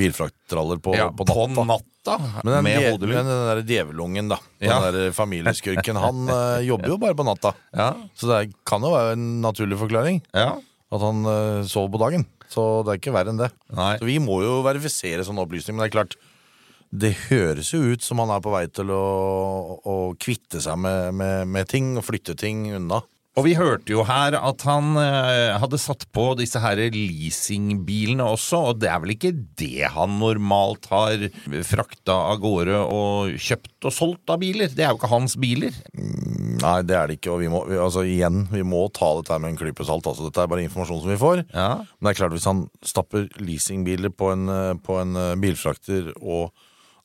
bilfrakttraller 0.00 0.82
på, 0.84 0.94
Ja, 1.00 1.08
på 1.16 1.24
på 1.24 1.38
natta. 1.64 1.64
natta, 1.72 2.18
Men 2.44 2.52
den, 2.58 2.64
med 2.68 2.86
hodelyd. 2.92 3.14
men 3.16 3.30
den 3.32 3.46
der 3.48 3.62
djevelungen, 3.72 4.28
da. 4.32 4.38
Ja. 4.60 4.78
Den 4.84 4.98
der 5.00 5.16
familieskurken. 5.16 5.96
Han 6.00 6.28
eh, 6.28 6.60
jobber 6.68 6.92
jo 6.94 6.98
bare 7.00 7.16
på 7.16 7.26
natta. 7.28 7.54
Ja, 7.76 7.90
Så 8.16 8.28
det 8.30 8.36
er- 8.42 8.52
kan 8.68 8.84
jo 8.84 8.92
være 8.94 9.16
en 9.16 9.26
naturlig 9.44 9.80
forklaring 9.80 10.20
ja. 10.36 10.50
at 10.92 11.00
han 11.08 11.24
eh, 11.24 11.62
sover 11.68 11.92
på 11.96 12.00
dagen. 12.04 12.28
Så 12.50 12.64
det 12.82 12.92
er 12.92 13.00
ikke 13.00 13.14
verre 13.14 13.32
enn 13.32 13.40
det. 13.40 13.50
Nei. 13.78 13.94
Så 14.00 14.08
vi 14.08 14.18
må 14.22 14.40
jo 14.42 14.60
verifisere 14.66 15.24
sånne 15.26 15.44
opplysninger. 15.46 15.78
Men 15.78 15.86
det 15.86 15.90
er 15.90 15.96
klart, 15.98 16.16
det 16.90 17.12
høres 17.28 17.70
jo 17.70 17.84
ut 17.92 18.02
som 18.02 18.18
han 18.22 18.32
er 18.34 18.42
på 18.42 18.52
vei 18.54 18.64
til 18.74 18.90
å, 18.90 19.04
å 19.86 19.96
kvitte 20.18 20.62
seg 20.62 20.80
med, 20.82 21.14
med, 21.14 21.46
med 21.54 21.70
ting 21.70 21.92
og 21.94 22.06
flytte 22.08 22.34
ting 22.38 22.66
unna. 22.74 23.04
Og 23.38 23.44
vi 23.46 23.52
hørte 23.54 23.92
jo 23.92 24.02
her 24.08 24.34
at 24.34 24.64
han 24.66 24.96
eh, 24.98 25.54
hadde 25.62 25.78
satt 25.78 26.02
på 26.10 26.24
disse 26.40 26.58
her 26.58 26.80
leasingbilene 26.90 28.26
også, 28.26 28.62
og 28.72 28.80
det 28.82 28.88
er 28.90 28.98
vel 29.04 29.14
ikke 29.14 29.30
det 29.60 29.86
han 29.94 30.16
normalt 30.18 30.88
har 30.90 31.28
frakta 31.66 32.16
av 32.32 32.40
gårde 32.42 32.80
og 32.82 33.36
kjøpt 33.38 33.86
og 33.86 33.94
solgt 33.94 34.34
av 34.34 34.40
biler? 34.42 34.72
Det 34.74 34.82
er 34.82 34.90
jo 34.90 34.98
ikke 34.98 35.12
hans 35.12 35.38
biler. 35.40 35.78
Nei, 35.94 36.74
det 36.82 36.96
er 36.98 37.06
det 37.06 37.20
ikke. 37.20 37.36
Og 37.36 37.44
vi 37.44 37.52
må, 37.52 37.62
vi, 37.70 37.78
altså 37.78 38.02
igjen, 38.08 38.42
vi 38.50 38.64
må 38.66 38.82
ta 38.96 39.12
dette 39.20 39.38
med 39.38 39.54
en 39.54 39.60
klype 39.62 39.86
salt. 39.86 40.10
Altså, 40.10 40.26
dette 40.26 40.42
er 40.42 40.50
bare 40.50 40.66
informasjon 40.66 41.04
som 41.04 41.14
vi 41.14 41.20
får. 41.22 41.44
Ja. 41.54 41.70
Men 41.86 42.10
det 42.10 42.12
er 42.12 42.20
klart, 42.24 42.34
hvis 42.34 42.50
han 42.50 42.66
stapper 42.82 43.30
leasingbiler 43.38 44.10
på 44.10 44.34
en, 44.34 44.50
eh, 44.50 44.74
på 44.82 44.98
en 45.00 45.14
eh, 45.14 45.38
bilfrakter 45.40 46.10
og 46.18 46.50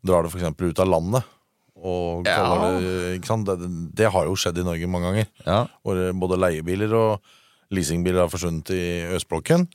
drar 0.06 0.26
det 0.26 0.34
f.eks. 0.34 0.58
ut 0.58 0.82
av 0.82 0.90
landet 0.90 1.35
og 1.76 2.24
kaller 2.28 2.78
det, 2.80 2.92
ikke 3.20 3.28
sant? 3.28 3.50
Det, 3.50 3.70
det 4.00 4.12
har 4.14 4.26
jo 4.30 4.36
skjedd 4.40 4.62
i 4.62 4.66
Norge 4.68 4.88
mange 4.92 5.10
ganger. 5.12 5.28
Ja. 5.46 5.58
Hvor 5.84 6.00
eh, 6.00 6.14
både 6.16 6.38
leiebiler 6.40 6.94
og 6.96 7.34
leasingbiler 7.76 8.24
har 8.24 8.32
forsvunnet 8.32 8.72
i 8.76 8.84
østblokken 9.18 9.68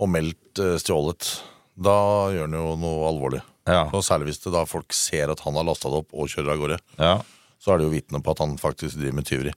og 0.00 0.10
meldt 0.12 0.62
eh, 0.64 0.76
stjålet. 0.80 1.28
Da 1.76 1.96
gjør 2.32 2.46
han 2.48 2.56
jo 2.56 2.76
noe 2.80 3.08
alvorlig. 3.10 3.42
Ja. 3.68 3.84
Og 3.92 4.04
særlig 4.06 4.30
hvis 4.30 4.40
det 4.44 4.54
da 4.54 4.62
folk 4.68 4.94
ser 4.96 5.32
at 5.34 5.42
han 5.44 5.56
har 5.58 5.66
lasta 5.66 5.90
det 5.92 6.00
opp 6.04 6.14
og 6.14 6.30
kjører 6.32 6.54
av 6.54 6.62
gårde. 6.62 6.78
Ja. 7.02 7.14
Så 7.60 7.72
er 7.74 7.80
det 7.82 7.88
jo 7.88 7.94
vitne 7.96 8.20
på 8.24 8.32
at 8.32 8.40
han 8.44 8.56
faktisk 8.60 8.96
driver 9.00 9.18
med 9.20 9.26
tyveri. 9.28 9.52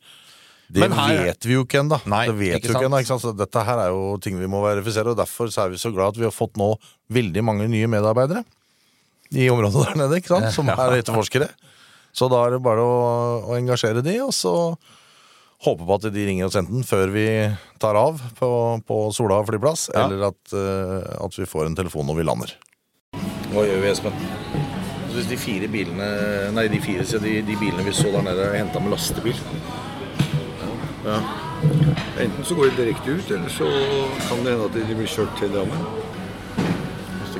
Det 0.69 0.83
Men 0.83 0.93
her- 0.93 1.23
vet 1.25 1.45
vi 1.49 1.55
jo 1.55 1.63
ikke 1.65 1.79
ennå. 1.81 1.97
Nei, 2.05 2.25
Det 2.27 2.35
vet 2.37 2.55
ikke 2.59 2.67
vi 2.67 2.73
jo 2.73 2.77
ikke 2.77 2.89
ennå, 2.91 2.99
ikke 3.01 3.09
sant? 3.15 3.23
Så 3.23 3.31
dette 3.37 3.63
her 3.65 3.79
er 3.87 3.89
jo 3.89 4.17
ting 4.21 4.35
vi 4.37 4.45
må 4.51 4.59
verifisere, 4.61 5.09
og 5.15 5.17
derfor 5.17 5.49
så 5.49 5.63
er 5.65 5.69
vi 5.73 5.79
så 5.81 5.89
glad 5.95 6.13
at 6.13 6.19
vi 6.19 6.27
har 6.27 6.35
fått 6.35 6.59
nå 6.61 6.75
veldig 7.09 7.41
mange 7.47 7.65
nye 7.71 7.87
medarbeidere 7.89 8.43
i 9.35 9.49
området 9.53 9.83
der 9.85 9.99
nede, 9.99 10.17
ikke 10.21 10.33
sant? 10.35 10.49
som 10.57 10.69
er 10.73 10.95
etterforskere. 10.99 11.49
Så 12.15 12.29
da 12.31 12.39
er 12.47 12.55
det 12.55 12.63
bare 12.65 12.81
å, 12.81 12.95
å 13.51 13.57
engasjere 13.59 14.01
de, 14.05 14.15
og 14.25 14.33
så 14.33 14.53
håpe 15.65 15.83
på 15.85 15.95
at 15.99 16.07
de 16.15 16.23
ringer 16.25 16.47
oss 16.47 16.55
enten 16.57 16.85
før 16.87 17.11
vi 17.13 17.25
tar 17.83 17.97
av 17.99 18.21
på, 18.39 18.49
på 18.87 18.99
Sola 19.13 19.41
flyplass, 19.45 19.89
Ja. 19.93 20.05
eller 20.07 20.29
at, 20.31 20.39
uh, 20.55 21.25
at 21.25 21.35
vi 21.37 21.45
får 21.49 21.67
en 21.67 21.75
telefon 21.77 22.07
når 22.07 22.17
vi 22.21 22.25
lander. 22.29 22.53
Hva 23.51 23.65
gjør 23.67 23.83
vi, 23.83 23.91
Espen? 23.91 24.15
Hvis 25.09 25.27
de 25.27 25.37
fire 25.41 25.67
bilene 25.67 26.07
Nei, 26.55 26.67
de 26.71 26.79
fire, 26.81 27.03
så 27.05 27.19
de, 27.19 27.39
de 27.43 27.55
bilene 27.59 27.83
vi 27.83 27.93
så 27.97 28.11
der 28.13 28.23
nede, 28.25 28.45
er 28.47 28.59
henta 28.61 28.79
med 28.81 28.93
lastebil. 28.93 29.35
Ja. 31.05 31.19
Enten 32.19 32.45
så 32.45 32.55
går 32.55 32.69
de 32.71 32.77
direkte 32.83 33.17
ut, 33.17 33.31
eller 33.35 33.51
så 33.51 33.67
kan 34.29 34.43
det 34.45 34.53
hende 34.55 34.69
at 34.69 34.75
de 34.77 34.95
blir 34.95 35.09
kjørt 35.11 35.35
til 35.39 35.51
Drammen. 35.53 35.85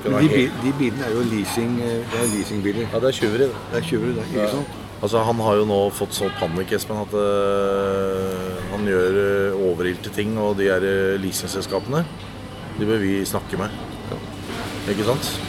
De, 0.04 0.28
helt- 0.28 0.62
de 0.64 0.72
bilene 0.80 1.04
er 1.06 1.12
jo 1.16 1.24
leasing, 1.32 1.80
eh, 1.82 2.00
det 2.12 2.20
er 2.22 2.30
leasingbiler. 2.36 2.88
Ja, 2.94 3.00
det 3.00 3.08
er 3.12 3.18
tjuveri. 3.20 3.48
det. 3.50 3.56
Det 3.74 3.78
er 3.84 3.88
tjuvere, 3.90 4.16
det. 4.16 4.26
Ikke 4.34 4.50
sant? 4.52 4.78
Altså, 5.02 5.20
Han 5.24 5.36
har 5.40 5.56
jo 5.56 5.66
nå 5.66 5.80
fått 5.96 6.14
så 6.14 6.28
panikk, 6.40 6.74
Espen, 6.76 6.98
at 7.00 7.14
uh, 7.16 8.58
han 8.74 8.84
gjør 8.88 9.20
uh, 9.56 9.62
overilte 9.70 10.10
ting. 10.12 10.38
Og 10.38 10.58
de 10.60 10.68
her 10.68 10.84
øh, 10.84 11.20
leasingselskapene, 11.24 12.04
de 12.80 12.86
bør 12.86 13.00
vi 13.00 13.26
snakke 13.26 13.58
med. 13.58 13.70
Ikke 14.90 15.04
sant? 15.08 15.40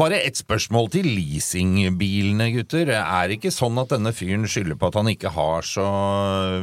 Bare 0.00 0.16
ett 0.24 0.38
spørsmål 0.40 0.86
til 0.94 1.04
leasingbilene, 1.12 2.46
gutter. 2.54 2.88
Er 2.96 3.28
det 3.28 3.36
ikke 3.36 3.50
sånn 3.52 3.76
at 3.82 3.90
denne 3.92 4.14
fyren 4.16 4.46
skylder 4.48 4.78
på 4.80 4.88
at 4.88 4.96
han 4.96 5.10
ikke 5.12 5.28
har 5.34 5.66
så 5.68 5.84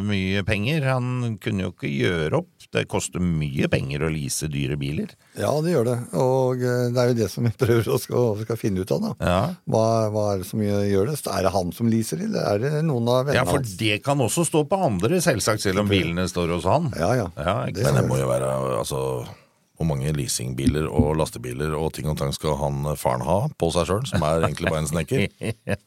mye 0.01 0.41
penger? 0.47 0.87
Han 0.89 1.35
kunne 1.43 1.67
jo 1.67 1.73
ikke 1.75 1.91
gjøre 1.91 2.39
opp. 2.39 2.49
Det 2.73 2.87
koster 2.89 3.21
mye 3.23 3.69
penger 3.71 4.03
å 4.03 4.09
lease 4.11 4.49
dyre 4.51 4.75
biler. 4.81 5.13
Ja, 5.37 5.51
det 5.61 5.75
gjør 5.75 5.85
det. 5.91 5.95
Og 6.17 6.65
eh, 6.65 6.89
det 6.91 7.03
er 7.03 7.13
jo 7.13 7.17
det 7.21 7.29
som 7.31 7.45
vi 7.45 7.53
prøver 7.61 7.93
å 7.93 7.99
skal, 8.01 8.41
skal 8.41 8.59
finne 8.59 8.81
ut 8.81 8.91
av. 8.97 9.05
da. 9.05 9.13
Ja. 9.21 9.39
Hva, 9.69 9.85
hva 10.11 10.25
er 10.33 10.41
det 10.41 10.49
som 10.49 10.65
gjør 10.65 11.13
det? 11.13 11.17
Er 11.37 11.45
det 11.47 11.53
han 11.55 11.71
som 11.77 11.93
leaser, 11.93 12.25
eller 12.25 12.41
er 12.55 12.63
det 12.65 12.75
noen 12.89 13.07
av 13.13 13.21
vennene 13.29 13.37
Ja, 13.43 13.45
for 13.47 13.61
hans? 13.61 13.77
det 13.79 14.01
kan 14.05 14.25
også 14.25 14.47
stå 14.49 14.65
på 14.67 14.81
andre, 14.89 15.21
selvsagt, 15.23 15.61
selv 15.63 15.85
om 15.85 15.91
bilene 15.93 16.25
står 16.31 16.57
hos 16.57 16.65
han. 16.67 16.89
Ja, 16.97 17.13
ja. 17.21 17.29
Ja, 17.37 17.59
Det 17.69 17.85
Men 17.85 18.01
det 18.01 18.07
må 18.09 18.17
jo 18.17 18.31
være 18.33 18.49
altså 18.81 19.03
Hvor 19.77 19.85
mange 19.85 20.09
leasingbiler 20.17 20.87
og 20.89 21.11
lastebiler 21.19 21.75
og 21.77 21.91
ting 21.93 22.07
og 22.09 22.17
tang 22.17 22.31
skal 22.33 22.55
han 22.57 22.79
øh, 22.89 22.95
faren 22.97 23.21
ha 23.27 23.35
på 23.61 23.69
seg 23.75 23.85
sjøl, 23.91 24.05
som 24.09 24.23
er 24.25 24.47
egentlig 24.47 24.71
bare 24.71 24.83
en 24.85 24.89
snekker? 24.93 25.27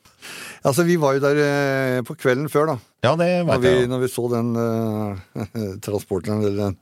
Altså, 0.68 0.84
Vi 0.84 0.98
var 1.00 1.14
jo 1.16 1.22
der 1.24 1.38
eh, 1.40 2.02
på 2.04 2.12
kvelden 2.20 2.50
før, 2.52 2.74
da. 2.74 2.74
Ja, 3.06 3.14
det 3.16 3.28
Når 3.46 3.54
vet 3.54 3.62
vi, 3.64 3.70
jeg. 3.78 3.88
når 3.88 4.02
vi 4.02 4.08
så 4.12 4.24
den 4.28 4.50
eh, 4.60 5.46
transporteren, 5.86 6.42
eller 6.44 6.66
den 6.68 6.76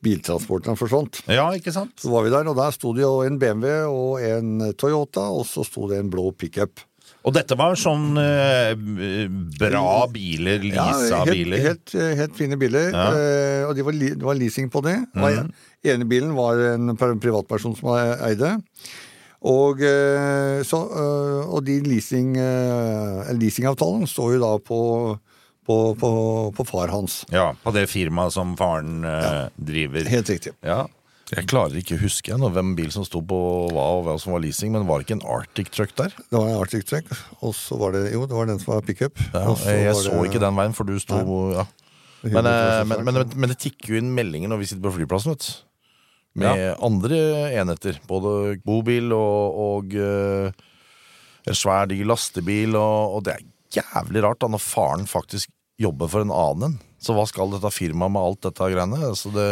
biltransporten 0.00 0.78
forsvant. 0.80 1.18
Ja, 1.28 1.48
ikke 1.52 1.74
sant? 1.74 1.92
Så 2.00 2.08
var 2.12 2.22
vi 2.24 2.30
der, 2.32 2.46
og 2.48 2.56
der 2.56 2.70
sto 2.72 2.94
det 2.96 3.02
jo 3.02 3.18
en 3.26 3.36
BMW 3.42 3.72
og 3.90 4.22
en 4.24 4.70
Toyota, 4.80 5.26
og 5.34 5.42
så 5.50 5.64
sto 5.66 5.88
det 5.90 5.98
en 6.00 6.08
blå 6.14 6.30
pickup. 6.32 6.80
Og 7.24 7.34
dette 7.36 7.56
var 7.58 7.74
sånn 7.76 8.14
eh, 8.16 8.72
bra 9.60 10.06
biler, 10.12 10.62
Lisa-biler? 10.64 11.58
Ja, 11.60 11.66
Helt, 11.74 11.92
helt 12.22 12.36
fine 12.38 12.56
biler, 12.60 12.90
Ja. 12.94 13.08
eh, 13.12 13.64
og 13.68 13.74
det 13.76 13.84
var, 13.84 13.92
det 13.92 14.22
var 14.24 14.34
leasing 14.40 14.70
på 14.72 14.80
det. 14.82 14.96
Og 15.14 15.26
Mhm. 15.28 15.38
en- 15.38 15.52
ene 15.84 16.04
bilen 16.08 16.34
var 16.34 16.56
en 16.74 16.96
privatperson 16.96 17.76
som 17.76 17.90
eide. 18.24 18.62
Og, 19.42 19.80
eh, 19.80 20.60
så, 20.64 20.80
eh, 20.92 21.48
og 21.48 21.64
de 21.64 21.80
leasing, 21.80 22.36
eh, 22.36 23.32
leasingavtalen 23.36 24.06
står 24.08 24.34
jo 24.34 24.40
da 24.40 24.58
på, 24.58 25.18
på, 25.66 25.76
på, 25.96 26.54
på 26.56 26.66
far 26.66 26.88
hans. 26.88 27.24
Ja, 27.30 27.52
På 27.64 27.72
det 27.72 27.86
firmaet 27.88 28.32
som 28.32 28.56
faren 28.56 29.04
eh, 29.04 29.48
driver. 29.62 30.04
Helt 30.08 30.26
riktig. 30.28 30.52
Ja. 30.64 30.86
Jeg 31.30 31.46
klarer 31.50 31.78
ikke 31.78 31.94
å 31.94 32.00
huske 32.02 32.32
jeg 32.32 32.52
hvem 32.56 32.72
bil 32.78 32.88
som 32.90 33.04
sto 33.06 33.20
på 33.22 33.38
hva 33.70 33.84
og 33.96 34.06
hva 34.08 34.16
som 34.18 34.34
var 34.34 34.42
leasing, 34.42 34.72
men 34.74 34.86
var 34.88 34.98
det 34.98 35.06
ikke 35.06 35.18
en 35.20 35.28
Arctic 35.30 35.70
truck 35.70 35.92
der? 35.98 36.14
Det 36.18 36.34
var 36.34 36.48
en 36.48 36.58
Arctic 36.58 36.88
Truck, 36.88 37.12
og 37.38 37.54
så 37.54 37.78
var 37.78 37.94
det 37.94 38.08
jo, 38.10 38.24
det 38.26 38.34
var 38.34 38.50
den 38.50 38.58
som 38.62 38.72
var 38.74 38.86
pickup. 38.86 39.20
Ja, 39.30 39.44
jeg 39.70 39.94
så 39.94 40.10
det- 40.16 40.30
ikke 40.30 40.42
den 40.42 40.58
veien, 40.58 40.74
for 40.74 40.84
du 40.84 40.98
sto 40.98 41.20
ja. 41.54 41.66
men, 42.26 42.46
eh, 42.46 42.84
men, 42.84 43.04
men, 43.06 43.22
men, 43.36 43.48
det 43.52 43.60
tikker 43.62 43.94
jo 43.94 44.00
inn 44.00 44.10
meldinger 44.14 44.50
når 44.50 44.62
vi 44.62 44.70
sitter 44.72 44.82
på 44.88 44.96
flyplassen, 44.98 45.36
vet 45.36 45.46
du. 45.46 45.66
Med 46.40 46.76
andre 46.78 47.16
enheter. 47.58 47.98
Både 48.06 48.58
bobil 48.62 49.10
og, 49.12 49.56
og 49.58 49.94
eh, 49.98 50.52
en 51.46 51.58
svær, 51.58 51.88
diger 51.90 52.06
lastebil. 52.06 52.76
Og, 52.78 53.16
og 53.16 53.24
det 53.26 53.34
er 53.34 53.48
jævlig 53.80 54.22
rart 54.22 54.42
da 54.42 54.50
når 54.52 54.62
faren 54.62 55.10
faktisk 55.10 55.50
jobber 55.80 56.10
for 56.12 56.22
en 56.22 56.34
annen. 56.34 56.78
Så 57.02 57.16
hva 57.16 57.24
skal 57.28 57.50
dette 57.54 57.72
firmaet 57.74 58.14
med 58.14 58.22
alt 58.22 58.42
dette 58.46 58.70
greiene? 58.74 59.00
Altså 59.10 59.32
det, 59.34 59.48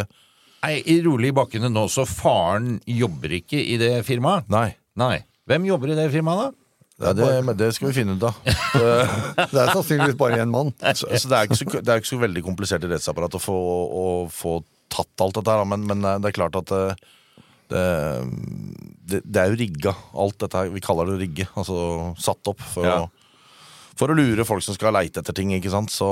Nei, 0.65 0.79
i 0.91 0.97
rolig 1.05 1.31
i 1.31 1.37
bakkene 1.39 1.69
nå, 1.71 1.85
så 1.93 2.03
faren 2.09 2.79
jobber 2.89 3.37
ikke 3.39 3.61
i 3.63 3.77
det 3.81 3.93
firmaet? 4.09 4.49
nei. 4.53 4.71
Nei. 4.99 5.21
Hvem 5.49 5.65
jobber 5.69 5.93
i 5.93 5.97
det 5.97 6.09
firmaet, 6.11 6.49
da? 6.49 6.65
Ja, 6.99 7.13
det, 7.15 7.53
det 7.61 7.69
skal 7.77 7.93
vi 7.93 7.95
finne 8.01 8.17
ut 8.19 8.25
av. 8.27 8.41
Det 9.53 9.61
er 9.63 9.69
sannsynligvis 9.71 10.17
bare 10.19 10.41
én 10.43 10.51
mann. 10.51 10.73
Så, 10.99 11.07
så 11.15 11.29
det, 11.31 11.37
er 11.39 11.47
ikke 11.47 11.59
så, 11.61 11.67
det 11.79 11.93
er 11.95 12.01
ikke 12.03 12.11
så 12.11 12.19
veldig 12.19 12.43
komplisert 12.43 12.83
i 12.83 12.91
rettsapparatet 12.91 13.39
å 13.39 13.45
få, 13.45 13.55
å 13.55 14.03
få 14.35 14.57
tatt 14.91 15.23
alt 15.23 15.39
dette 15.39 15.55
her, 15.55 15.63
men, 15.71 15.85
men 15.87 16.03
eh, 16.03 16.19
det 16.25 16.33
er 16.33 16.37
klart 16.41 16.59
at 16.59 16.73
det, 16.75 16.83
det, 17.71 17.85
det, 19.13 19.21
det 19.23 19.45
er 19.45 19.53
jo 19.55 19.61
rigga. 19.63 19.95
Alt 20.27 20.41
dette 20.43 20.59
her, 20.65 20.75
vi 20.75 20.83
kaller 20.85 21.13
det 21.15 21.21
rigge. 21.23 21.47
Altså 21.55 21.79
satt 22.19 22.51
opp 22.51 22.67
for, 22.75 22.89
Ja. 22.91 22.99
å, 23.07 23.95
for 24.03 24.11
å 24.11 24.19
lure 24.19 24.45
folk 24.49 24.67
som 24.67 24.75
skal 24.75 24.97
leite 24.99 25.23
etter 25.23 25.37
ting. 25.39 25.55
ikke 25.55 25.71
sant? 25.73 25.95
Så 25.95 26.11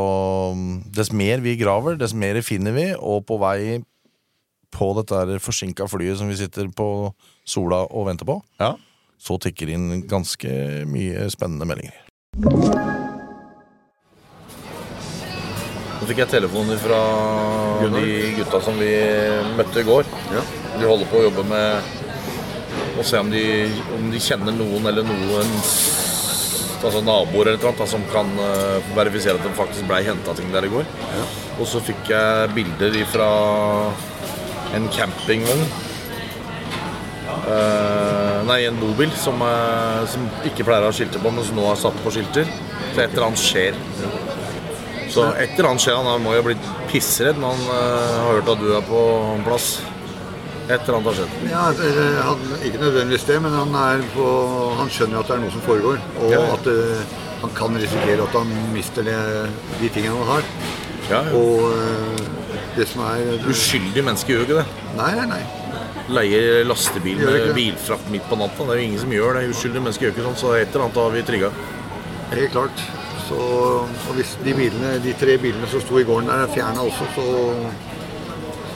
dess 0.94 1.10
mer 1.10 1.42
vi 1.44 1.58
graver, 1.58 1.98
dess 1.98 2.14
mer 2.14 2.38
finner 2.46 2.78
vi, 2.78 2.86
og 2.94 3.26
på 3.26 3.40
vei 3.42 3.80
på 4.76 4.90
dette 5.00 5.38
forsinka 5.42 5.86
flyet 5.88 6.20
som 6.20 6.28
vi 6.30 6.36
sitter 6.38 6.68
på 6.76 6.88
sola 7.48 7.82
og 7.88 8.06
venter 8.10 8.28
på, 8.28 8.40
Ja. 8.60 8.74
så 9.18 9.38
tikker 9.40 9.66
det 9.66 9.74
inn 9.78 10.02
ganske 10.08 10.84
mye 10.86 11.28
spennende 11.32 11.66
meldinger. 11.68 12.02
Nå 15.96 16.04
fikk 16.10 16.18
jeg 16.20 16.28
telefoner 16.34 16.76
fra 16.78 16.98
de 17.96 18.34
gutta 18.36 18.60
som 18.62 18.76
vi 18.78 18.90
møtte 19.56 19.80
i 19.80 19.86
går. 19.88 20.04
Ja. 20.36 20.42
De 20.76 20.84
holder 20.90 21.08
på 21.10 21.22
å 21.22 21.24
jobbe 21.30 21.44
med 21.48 22.98
å 23.00 23.04
se 23.04 23.18
om 23.20 23.30
de, 23.32 23.42
om 23.96 24.10
de 24.12 24.20
kjenner 24.20 24.52
noen 24.56 24.86
eller 24.92 25.06
noen 25.08 25.54
altså 26.86 27.00
naboer 27.02 27.48
eller 27.50 27.62
noe 27.64 27.86
som 27.90 28.04
kan 28.12 28.28
eh, 28.38 28.90
verifisere 28.94 29.40
at 29.40 29.42
de 29.46 29.50
faktisk 29.56 29.88
ble 29.88 30.02
henta 30.06 30.34
ting 30.38 30.52
der 30.54 30.68
i 30.68 30.70
går. 30.70 30.84
Og 31.56 31.66
så 31.66 31.80
fikk 31.82 32.12
jeg 32.12 32.52
bilder 32.54 32.98
fra 33.10 33.30
en 34.74 34.88
campingvogn. 34.94 35.66
Uh, 37.46 38.42
nei, 38.48 38.64
en 38.66 38.78
bobil 38.80 39.10
som, 39.18 39.38
uh, 39.42 40.02
som 40.10 40.24
ikke 40.48 40.66
pleier 40.66 40.86
å 40.86 40.90
ha 40.90 40.94
skilter 40.94 41.22
på, 41.22 41.30
men 41.30 41.46
som 41.46 41.58
nå 41.58 41.66
har 41.68 41.78
satt 41.78 41.98
på 42.02 42.14
skilter. 42.14 42.48
Så 42.94 43.04
et 43.04 43.12
eller 43.12 43.28
annet 43.28 43.42
skjer. 43.42 43.78
Så 45.12 45.26
et 45.34 45.52
eller 45.54 45.70
annet 45.70 45.84
skjer. 45.84 46.00
Han 46.00 46.24
må 46.24 46.34
jo 46.34 46.42
ha 46.42 46.46
blitt 46.48 46.72
pissredd 46.90 47.38
når 47.42 47.54
han 47.54 47.68
uh, 47.70 48.16
har 48.24 48.32
hørt 48.38 48.50
at 48.56 48.64
du 48.64 48.72
er 48.74 48.88
på 48.88 49.02
plass. 49.46 49.68
Et 50.66 50.80
eller 50.80 50.96
annet 50.96 51.08
har 51.12 51.18
skjedd. 51.20 51.34
Ja, 51.52 51.64
han, 52.26 52.40
Ikke 52.66 52.80
nødvendigvis 52.82 53.26
det, 53.28 53.36
men 53.44 53.54
han, 53.54 53.76
på, 54.16 54.26
han 54.80 54.90
skjønner 54.90 55.20
at 55.20 55.30
det 55.30 55.36
er 55.36 55.44
noe 55.44 55.54
som 55.54 55.62
foregår. 55.66 56.00
Og 56.18 56.34
Ja, 56.34 56.40
at 56.56 56.66
eh, 56.72 57.12
han 57.44 57.52
kan 57.54 57.78
risikere 57.78 58.24
at 58.24 58.34
han 58.34 58.50
mister 58.74 59.06
det, 59.06 59.18
de 59.78 59.92
tingene 59.94 60.18
han 60.18 60.32
har. 60.32 60.48
Ja, 61.06 61.20
ja. 61.22 61.38
Og 61.38 61.70
eh, 61.70 62.24
det 62.76 62.86
som 62.90 63.02
er 63.06 63.48
Uskyldige 63.50 64.04
mennesker 64.04 64.34
gjør 64.34 64.42
jo 64.42 64.46
ikke 64.46 64.58
det. 64.60 64.90
Nei, 64.98 65.12
nei, 65.18 65.26
nei. 65.30 65.42
Leier 66.16 66.66
lastebil 66.68 67.18
med 67.18 67.48
bilfrakt 67.56 68.10
midt 68.12 68.28
på 68.30 68.38
natta. 68.38 68.66
Det 68.68 68.76
er 68.76 68.80
jo 68.82 68.86
ingen 68.90 69.02
som 69.02 69.14
gjør 69.16 69.38
det. 69.38 69.48
Uskyldige 69.54 69.82
mennesker 69.86 70.06
gjør 70.06 70.14
ikke 70.14 70.26
sånn, 70.28 70.38
så 70.42 70.52
et 70.58 70.70
eller 70.70 70.86
annet 70.86 71.00
har 71.02 71.16
vi 71.16 71.24
trigga. 71.30 71.50
Helt 72.34 72.54
klart. 72.54 72.86
Så, 73.26 73.40
og 73.82 74.12
hvis 74.14 74.36
de, 74.44 74.54
bilene, 74.54 74.92
de 75.02 75.14
tre 75.18 75.34
bilene 75.42 75.66
som 75.70 75.82
sto 75.82 75.98
i 75.98 76.06
gården 76.06 76.30
der, 76.30 76.44
er 76.44 76.52
fjerna 76.54 76.84
også, 76.86 77.08
så, 77.16 77.26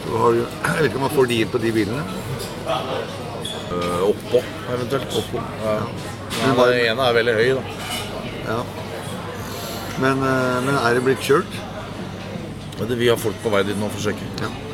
så 0.02 0.22
har 0.24 0.34
du 0.34 0.40
Jeg 0.66 0.76
vet 0.80 0.88
ikke 0.88 1.02
om 1.02 1.06
man 1.06 1.14
får 1.14 1.30
de 1.30 1.40
inn 1.44 1.52
på 1.52 1.62
de 1.62 1.74
bilene. 1.76 2.02
Uh, 3.70 4.08
oppå, 4.08 4.42
eventuelt. 4.74 5.18
Oppå. 5.20 5.44
Ja. 5.62 5.78
Men 6.40 6.62
den 6.64 6.80
ene 6.88 7.06
er 7.06 7.18
veldig 7.20 7.38
høy, 7.38 7.48
da. 7.60 7.64
Ja. 8.50 8.60
Men, 10.00 10.22
eh, 10.24 10.58
men 10.64 10.76
er 10.80 10.96
det 10.96 11.02
blitt 11.04 11.20
kjørt? 11.20 11.58
Men 12.80 12.88
det, 12.88 12.96
vi 12.96 13.12
har 13.12 13.20
folk 13.20 13.36
på 13.44 13.52
vei 13.52 13.62
dit 13.68 13.76
nå 13.76 13.92
for 13.92 14.00
å 14.00 14.08
sjekke. 14.08 14.34
Ja. 14.40 14.70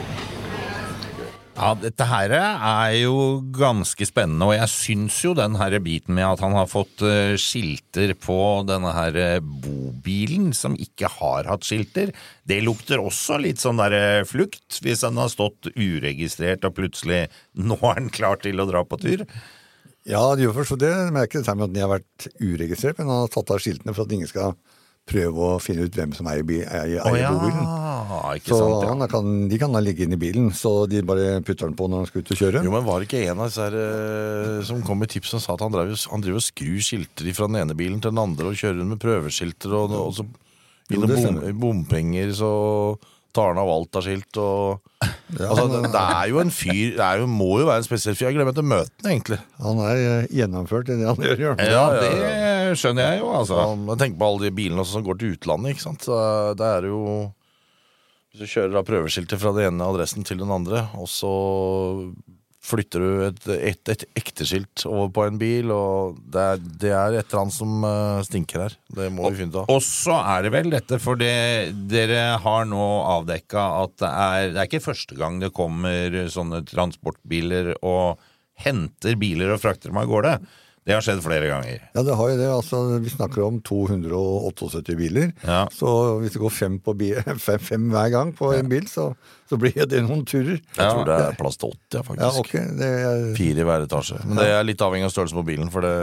Ja, 1.57 1.71
dette 1.81 2.05
her 2.05 2.35
er 2.37 2.91
jo 3.01 3.41
ganske 3.57 4.05
spennende, 4.05 4.45
og 4.45 4.59
jeg 4.59 4.69
syns 4.69 5.17
jo 5.25 5.31
den 5.35 5.55
her 5.57 5.73
biten 5.81 6.13
med 6.19 6.27
at 6.29 6.43
han 6.45 6.53
har 6.53 6.69
fått 6.69 7.01
eh, 7.01 7.33
skilter 7.41 8.13
på 8.21 8.37
denne 8.69 8.93
her 8.93 9.17
eh, 9.17 9.39
bobilen 9.41 10.51
som 10.53 10.77
ikke 10.77 11.09
har 11.15 11.49
hatt 11.49 11.65
skilter, 11.65 12.13
det 12.45 12.61
lukter 12.61 13.01
også 13.01 13.41
litt 13.41 13.63
sånn 13.63 13.81
der 13.81 13.97
eh, 13.97 14.27
flukt, 14.29 14.83
hvis 14.85 15.07
han 15.09 15.17
har 15.17 15.33
stått 15.33 15.71
uregistrert 15.73 16.69
og 16.69 16.77
plutselig 16.77 17.25
nå 17.71 17.81
er 17.81 18.03
han 18.03 18.13
klar 18.13 18.37
til 18.45 18.61
å 18.61 18.69
dra 18.69 18.85
på 18.85 19.01
tur. 19.01 19.25
Ja, 20.07 20.23
det 20.37 20.45
gjør 20.45 20.59
for 20.61 20.75
så 20.75 20.77
det. 20.79 20.93
Men 20.93 21.17
det 21.17 21.25
er 21.25 21.31
ikke 21.33 21.41
det 21.41 21.49
samme 21.49 21.67
at 21.67 21.73
den 21.73 21.83
har 21.83 21.97
vært 21.97 22.29
uregistrert, 22.37 23.01
men 23.01 23.09
han 23.11 23.25
har 23.25 23.33
tatt 23.33 23.57
av 23.57 23.65
skiltene 23.65 23.97
for 23.97 24.05
at 24.05 24.13
ingen 24.15 24.29
skal 24.29 24.53
prøve 25.07 25.39
å 25.39 25.59
finne 25.63 25.85
ut 25.87 25.95
hvem 25.95 26.13
som 26.17 26.27
eier, 26.27 26.43
bi- 26.43 26.65
eier, 26.67 26.99
oh, 27.07 27.15
ja, 27.15 27.31
ikke 28.35 28.51
Så 28.51 28.59
sant? 28.59 28.89
han 28.89 28.99
Ja. 29.05 29.07
kan, 29.07 29.49
de 29.49 29.59
kan 29.59 29.73
da 29.73 29.79
ligge 29.81 30.03
inne 30.03 30.19
i 30.19 30.21
bilen, 30.21 30.49
så 30.51 30.89
de 30.91 31.01
bare 31.07 31.41
putter 31.47 31.69
den 31.69 31.77
på 31.79 31.87
når 31.89 31.97
han 32.03 32.07
skal 32.11 32.23
ut 32.25 32.33
og 32.35 32.41
kjøre. 32.41 32.65
Jo, 32.67 32.71
men 32.75 32.85
Var 32.85 32.99
det 33.01 33.09
ikke 33.09 33.23
en 33.31 33.39
av 33.39 33.47
disse 33.47 33.63
her, 33.63 33.77
uh, 33.79 34.63
som 34.67 34.83
kom 34.83 34.99
med 34.99 35.09
tips 35.15 35.31
som 35.31 35.41
sa 35.41 35.55
at 35.55 35.61
han, 35.63 35.71
drev, 35.71 35.95
han 36.11 36.21
driver 36.25 36.43
og 36.43 36.47
skrur 36.49 36.83
skilter 36.83 37.31
fra 37.39 37.47
den 37.47 37.57
ene 37.63 37.77
bilen 37.79 38.01
til 38.03 38.11
den 38.11 38.19
andre 38.19 38.51
og 38.51 38.59
kjører 38.59 38.81
rundt 38.83 38.95
med 38.97 39.03
prøveskilter, 39.07 39.71
og, 39.79 39.95
og 39.95 40.13
så 40.19 40.27
innom 40.91 41.15
bom, 41.15 41.85
bompenger 41.87 42.35
så 42.35 42.51
tar 43.37 43.53
han 43.53 43.61
av 43.61 43.69
alt 43.71 43.99
av 44.01 44.05
skilt 44.07 44.39
og 44.41 44.81
altså, 45.37 45.67
det, 45.71 45.81
det 45.93 46.03
er 46.03 46.29
jo 46.33 46.39
en 46.41 46.51
fyr 46.55 46.95
Det 46.97 47.05
er 47.05 47.21
jo, 47.21 47.27
må 47.29 47.51
jo 47.61 47.67
være 47.69 47.83
en 47.83 47.87
spesiell 47.87 48.17
fyr. 48.17 48.31
Jeg 48.31 48.39
glemte 48.39 48.65
møtene, 48.65 49.11
egentlig. 49.13 49.39
Han 49.61 49.81
er 49.85 50.01
eh, 50.01 50.29
gjennomført 50.41 50.89
i 50.93 50.97
det 50.99 51.09
han 51.11 51.21
gjør. 51.27 51.43
Ja, 51.61 51.67
Ja, 51.77 51.83
det 52.01 52.79
skjønner 52.81 53.11
jeg 53.13 53.21
jo, 53.21 53.29
altså. 53.37 53.59
Ja, 53.61 53.97
tenk 54.01 54.17
på 54.19 54.31
alle 54.31 54.47
de 54.49 54.55
bilene 54.57 54.81
også 54.83 54.97
som 54.99 55.05
går 55.07 55.21
til 55.21 55.35
utlandet. 55.37 55.75
ikke 55.77 55.85
sant? 55.85 56.07
Så 56.09 56.17
Det 56.57 56.71
er 56.79 56.89
jo 56.89 57.03
Hvis 58.33 58.41
du 58.43 58.47
kjører 58.55 58.75
da 58.79 58.85
prøveskiltet 58.89 59.41
fra 59.43 59.53
den 59.57 59.71
ene 59.75 59.91
adressen 59.93 60.25
til 60.27 60.41
den 60.41 60.51
andre, 60.53 60.87
og 60.97 61.09
så 61.13 61.35
flytter 62.67 63.03
du 63.03 63.25
et, 63.29 63.41
et, 63.55 63.91
et 63.93 64.05
ekteskilt 64.19 64.85
over 64.89 65.11
på 65.15 65.27
en 65.29 65.39
bil, 65.41 65.71
og 65.75 66.19
det 66.35 66.43
er, 66.43 66.63
det 66.83 66.93
er 66.93 67.19
et 67.21 67.29
eller 67.29 67.43
annet 67.45 67.57
som 67.57 67.87
eh, 67.87 68.23
stinker 68.27 68.65
her. 68.65 68.77
Det 68.99 69.09
må 69.15 69.31
vi 69.31 69.41
finne 69.41 69.55
ut 69.55 69.61
av. 69.63 69.73
Og 69.77 69.83
så 69.87 70.19
er 70.19 70.47
det 70.47 70.53
vel 70.57 70.71
dette, 70.75 71.01
for 71.03 71.21
det, 71.21 71.33
dere 71.91 72.37
har 72.43 72.69
nå 72.69 72.85
avdekka 73.17 73.67
at 73.85 73.97
det 74.03 74.13
er, 74.13 74.49
det 74.53 74.63
er 74.63 74.71
ikke 74.71 74.87
første 74.89 75.19
gang 75.19 75.41
det 75.43 75.55
kommer 75.57 76.21
sånne 76.33 76.65
transportbiler 76.67 77.77
og 77.81 78.23
henter 78.67 79.19
biler 79.21 79.53
og 79.53 79.63
frakter 79.63 79.93
dem 79.93 80.01
av 80.01 80.11
gårde. 80.11 80.39
Det 80.87 80.95
har 80.95 81.03
skjedd 81.03 81.19
flere 81.25 81.49
ganger. 81.51 81.81
Ja, 81.97 82.03
det 82.07 82.15
har 82.15 82.29
jo 82.31 82.35
det. 82.39 82.47
Altså, 82.47 82.81
vi 83.03 83.11
snakker 83.11 83.43
om 83.43 83.57
278 83.67 84.95
biler. 84.95 85.33
Ja. 85.43 85.65
Så 85.75 85.89
hvis 86.23 86.37
det 86.37 86.43
går 86.45 86.53
fem, 86.55 86.77
på 86.79 86.95
bi 86.95 87.09
fem, 87.47 87.59
fem 87.59 87.89
hver 87.91 88.13
gang 88.15 88.31
på 88.39 88.53
en 88.55 88.71
bil, 88.71 88.87
så, 88.87 89.09
så 89.51 89.59
blir 89.59 89.75
det 89.91 90.05
noen 90.07 90.23
turer. 90.23 90.61
Jeg 90.61 90.79
tror 90.79 91.03
det 91.09 91.17
er 91.25 91.41
plass 91.41 91.59
til 91.59 91.75
80, 91.75 92.07
faktisk. 92.07 92.55
Ja. 92.55 92.67
Det 92.79 92.91
er, 93.09 93.27
Fire 93.35 93.65
i 93.65 93.67
hver 93.67 93.87
etasje. 93.89 94.21
Men 94.29 94.39
det 94.39 94.47
er 94.55 94.69
litt 94.69 94.85
avhengig 94.87 95.09
av 95.09 95.17
størrelsen 95.17 95.41
på 95.41 95.47
bilen, 95.51 95.73
for 95.75 95.83
det, 95.83 95.97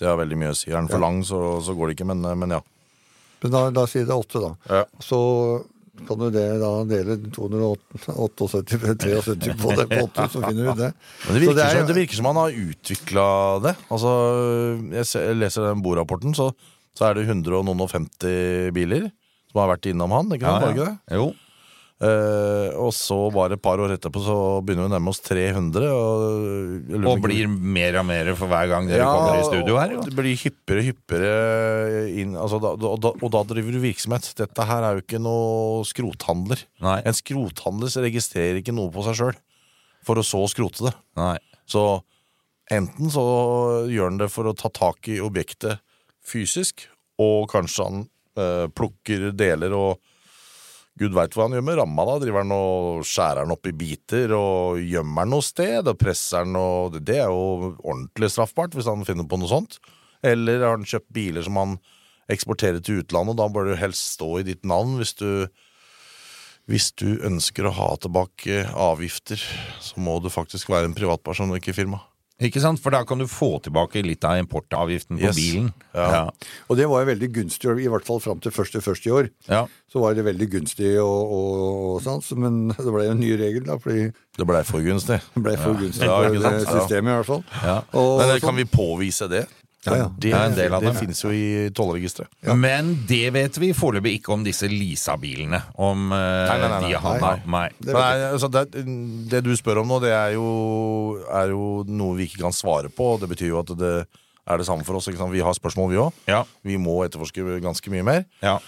det 0.00 0.10
har 0.10 0.18
veldig 0.18 0.40
mye 0.42 0.50
å 0.56 0.58
si. 0.58 0.72
Er 0.72 0.80
den 0.80 0.90
for 0.90 1.04
lang, 1.06 1.22
så, 1.28 1.44
så 1.62 1.78
går 1.78 1.92
det 1.92 1.98
ikke, 2.00 2.08
men, 2.10 2.26
men 2.42 2.56
ja. 2.58 2.60
men 3.44 3.54
da, 3.54 3.62
da 3.78 3.86
sier 3.90 4.10
det 4.10 4.18
åtte, 4.18 4.42
da. 4.42 4.80
Ja. 4.80 4.82
Så 5.06 5.20
kan 6.08 6.18
du 6.18 6.26
det 6.34 6.46
da 6.60 6.70
dele 6.90 7.14
278-73 7.30 9.54
på 9.60 9.68
det 9.78 9.86
på 9.90 9.98
åtte, 10.04 10.24
så 10.32 10.38
finner 10.42 10.64
du 10.66 10.72
det. 10.80 10.90
Men 11.28 11.36
det 11.36 11.40
Så 11.40 11.40
virker, 11.44 11.64
er 11.64 11.70
som, 11.78 11.88
det 11.88 11.96
virker 12.00 12.16
som 12.18 12.28
han 12.30 12.40
har 12.42 12.50
utvikla 12.64 13.26
det. 13.64 13.74
Altså, 13.94 14.10
jeg, 14.98 15.04
ser, 15.10 15.20
jeg 15.30 15.36
leser 15.40 15.60
den 15.68 15.84
borapporten, 15.84 16.32
så, 16.36 16.46
så 16.98 17.02
er 17.08 17.12
det 17.18 17.24
150 17.30 18.74
biler 18.74 19.02
som 19.52 19.56
har 19.62 19.70
vært 19.76 19.86
innom 19.92 20.10
han. 20.16 20.26
Ikke 20.34 20.46
sant? 20.50 20.58
Ja, 20.58 20.62
det 20.66 20.72
ikke 20.74 20.88
det? 20.90 20.96
Jo. 21.20 21.26
Eh, 22.02 22.74
og 22.74 22.90
så 22.90 23.16
bare 23.30 23.54
et 23.54 23.62
par 23.62 23.78
år 23.78 23.92
etterpå 23.94 24.18
så 24.24 24.36
begynner 24.66 24.88
vi 24.88 24.90
å 24.90 24.92
nærme 24.96 25.12
oss 25.12 25.22
300. 25.22 25.84
Og, 25.94 26.88
på 26.90 27.12
Og 27.12 27.20
blir 27.22 27.46
mer 27.48 28.00
og 28.00 28.06
mer 28.08 28.32
for 28.34 28.50
hver 28.50 28.70
gang 28.72 28.88
dere 28.90 29.06
kommer 29.06 29.38
i 29.38 29.46
studio 29.46 29.78
her. 29.78 29.94
Jo. 29.94 30.02
Det 30.02 30.14
blir 30.18 30.40
hyppigere 30.40 30.82
og 30.82 30.88
hyppigere 30.90 32.06
inn 32.24 32.34
altså, 32.34 32.58
da, 32.62 32.74
og, 32.74 32.98
da, 33.04 33.12
og 33.14 33.34
da 33.36 33.44
driver 33.54 33.76
du 33.76 33.80
virksomhet. 33.84 34.32
Dette 34.40 34.66
her 34.68 34.88
er 34.88 34.98
jo 34.98 35.04
ikke 35.04 35.22
noe 35.22 35.84
skrothandler. 35.88 36.64
Nei. 36.84 36.98
En 37.06 37.16
skrothandler 37.16 37.94
registrerer 38.08 38.58
ikke 38.60 38.74
noe 38.74 38.92
på 38.94 39.06
seg 39.06 39.20
sjøl 39.20 39.38
for 40.04 40.20
å 40.20 40.26
så 40.26 40.42
skrote 40.50 40.88
det. 40.88 40.94
Nei. 41.16 41.36
Så 41.70 41.84
enten 42.74 43.12
så 43.12 43.24
gjør 43.88 44.10
han 44.10 44.18
det 44.20 44.32
for 44.32 44.50
å 44.50 44.56
ta 44.58 44.68
tak 44.72 45.08
i 45.12 45.20
objektet 45.22 45.80
fysisk, 46.24 46.88
og 47.20 47.46
kanskje 47.52 47.86
han 47.86 48.04
eh, 48.40 48.66
plukker 48.72 49.30
deler 49.36 49.76
og 49.76 50.02
Gud 51.00 51.14
veit 51.16 51.34
hva 51.34 51.48
han 51.48 51.56
gjør 51.56 51.64
med 51.66 51.78
ramma. 51.80 52.04
da 52.06 52.20
Driver 52.22 52.44
han 52.44 52.54
og 52.54 53.02
skjærer 53.08 53.42
den 53.42 53.54
opp 53.56 53.66
i 53.66 53.74
biter 53.74 54.34
og 54.36 54.78
gjemmer 54.78 55.26
den 55.26 55.34
noe 55.34 55.44
sted 55.44 55.90
og 55.90 55.98
presser 55.98 56.46
den. 56.46 56.54
Og 56.60 57.00
det 57.02 57.18
er 57.18 57.32
jo 57.32 57.74
ordentlig 57.82 58.30
straffbart 58.30 58.76
hvis 58.76 58.90
han 58.90 59.02
finner 59.06 59.26
på 59.26 59.40
noe 59.40 59.50
sånt. 59.50 59.80
Eller 60.24 60.62
har 60.62 60.76
han 60.76 60.86
kjøpt 60.86 61.10
biler 61.14 61.44
som 61.44 61.58
han 61.60 61.76
eksporterer 62.32 62.80
til 62.80 63.02
utlandet, 63.02 63.34
og 63.34 63.40
da 63.42 63.50
bør 63.52 63.68
det 63.68 63.82
helst 63.82 64.14
stå 64.14 64.30
i 64.40 64.46
ditt 64.46 64.62
navn 64.64 64.96
hvis 64.96 65.12
du 65.18 65.28
hvis 66.64 66.94
du 66.96 67.18
ønsker 67.20 67.66
å 67.68 67.74
ha 67.76 67.90
tilbake 68.00 68.62
avgifter, 68.72 69.36
så 69.84 70.00
må 70.00 70.16
du 70.24 70.30
faktisk 70.32 70.70
være 70.72 70.88
en 70.88 70.96
privatperson 70.96 71.52
og 71.52 71.58
ikke 71.60 71.74
firma. 71.76 71.98
Ikke 72.42 72.58
sant? 72.58 72.80
For 72.82 72.90
da 72.90 73.04
kan 73.06 73.20
du 73.22 73.28
få 73.30 73.60
tilbake 73.62 74.00
litt 74.02 74.24
av 74.26 74.40
importavgiften 74.40 75.20
på 75.20 75.28
Yes. 75.28 75.36
bilen. 75.38 75.68
Ja. 75.94 76.24
Og 76.68 76.76
det 76.76 76.88
var 76.90 77.04
jo 77.04 77.10
veldig 77.12 77.28
gunstig, 77.32 77.70
i 77.78 77.86
hvert 77.88 78.04
fall 78.04 78.18
fram 78.20 78.40
til 78.42 78.50
første 78.50 78.80
første 78.82 79.06
i 79.06 79.12
år. 79.14 79.28
Ja. 79.48 79.60
Så 79.92 80.02
var 80.02 80.14
det 80.18 80.24
veldig 80.26 80.48
gunstig 80.50 80.96
og, 80.98 81.30
og, 81.30 81.94
og 81.94 82.02
sånn, 82.02 82.24
men 82.42 82.68
det 82.74 82.90
ble 82.90 83.04
jo 83.06 83.14
en 83.14 83.20
ny 83.22 83.30
regel, 83.38 83.62
da, 83.68 83.78
fordi 83.78 84.08
Det 84.34 84.46
blei 84.50 84.64
for 84.66 84.82
gunstig. 84.82 85.20
det 85.36 85.42
ble 85.46 85.54
for 85.62 85.78
gunstig 85.78 86.10
for 86.10 86.34
det 86.34 86.66
systemet, 86.66 87.12
i 87.12 87.18
hvert 87.20 87.30
fall. 87.30 87.44
Ja. 87.62 87.76
Og, 87.94 88.18
Men 88.24 88.34
eh, 88.34 88.40
kan 88.42 88.58
vi 88.58 88.64
påvise 88.66 89.30
det? 89.30 89.44
Ja, 89.84 89.96
ja. 90.00 90.08
Det, 90.16 90.32
er 90.32 90.48
en 90.48 90.56
del 90.56 90.74
av 90.76 90.84
det 90.84 90.92
det. 90.94 91.00
finnes 91.02 91.20
jo 91.20 91.30
i 91.34 91.68
tollregisteret. 91.76 92.32
Men 92.56 92.92
det 93.08 93.28
vet 93.34 93.58
vi 93.60 93.72
foreløpig 93.76 94.18
ikke 94.18 94.34
om 94.36 94.44
disse 94.46 94.68
Lisa-bilene. 94.70 95.60
Om 95.76 96.12
eh, 96.16 96.28
Nei, 96.48 96.58
nei, 96.62 96.70
nei, 96.72 96.82
de 96.88 97.00
har 97.04 97.42
Nei. 97.44 97.64
Det 97.78 97.96
altså, 97.96 98.50
det, 98.52 98.84
det 99.30 99.42
du 99.44 99.52
spør 99.58 99.82
om 99.82 99.90
nå, 99.92 100.00
det 100.04 100.14
er 100.16 100.36
jo, 100.36 100.46
er 101.28 101.52
jo 101.52 101.66
noe 101.88 102.18
vi 102.18 102.28
ikke 102.28 102.44
kan 102.46 102.56
svare 102.56 102.92
på. 102.92 103.14
Det 103.20 103.30
betyr 103.34 103.52
jo 103.52 103.60
at 103.60 103.74
det 103.78 103.96
er 104.44 104.60
det 104.60 104.68
samme 104.68 104.84
for 104.86 104.98
oss. 104.98 105.08
Vi 105.08 105.44
har 105.44 105.56
spørsmål, 105.56 105.92
vi 105.92 106.00
òg. 106.00 106.24
Ja. 106.30 106.44
Vi 106.64 106.78
må 106.80 107.02
etterforske 107.04 107.60
ganske 107.64 107.92
mye 107.92 108.06
mer. 108.06 108.24
Ja. 108.44 108.58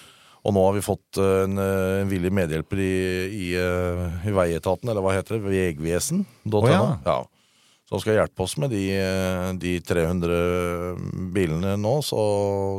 Og 0.46 0.54
nå 0.54 0.62
har 0.62 0.76
vi 0.76 0.84
fått 0.84 1.18
en, 1.18 1.58
en 1.58 2.10
villig 2.10 2.30
medhjelper 2.34 2.78
i, 2.78 2.92
i, 3.26 3.46
eh, 3.58 4.28
i 4.28 4.34
veietaten, 4.34 4.92
eller 4.92 5.02
hva 5.02 5.16
heter 5.16 5.40
det? 5.40 5.48
Vegvesen. 5.48 6.22
Å, 6.46 6.62
ja. 6.70 7.16
Ja. 7.86 7.90
Som 7.90 8.00
skal 8.02 8.16
hjelpe 8.16 8.42
oss 8.42 8.56
med 8.58 8.72
de, 8.74 8.82
de 9.62 9.76
300 9.86 10.96
bilene 11.34 11.76
nå. 11.78 11.92
Så 12.02 12.18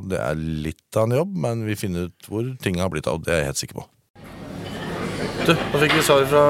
det 0.03 0.19
er 0.19 0.35
litt 0.35 0.97
av 0.99 1.07
en 1.07 1.21
jobb, 1.21 1.37
men 1.45 1.63
vi 1.63 1.77
finner 1.79 2.09
ut 2.09 2.27
hvor 2.27 2.49
ting 2.59 2.81
har 2.81 2.91
blitt 2.91 3.07
av. 3.07 3.21
Det 3.23 3.31
er 3.31 3.39
jeg 3.45 3.53
helt 3.53 3.61
sikker 3.61 3.79
på. 3.79 3.87
Du, 5.47 5.53
nå 5.55 5.79
fikk 5.79 5.95
vi 5.95 6.03
svar 6.03 6.27
fra 6.27 6.43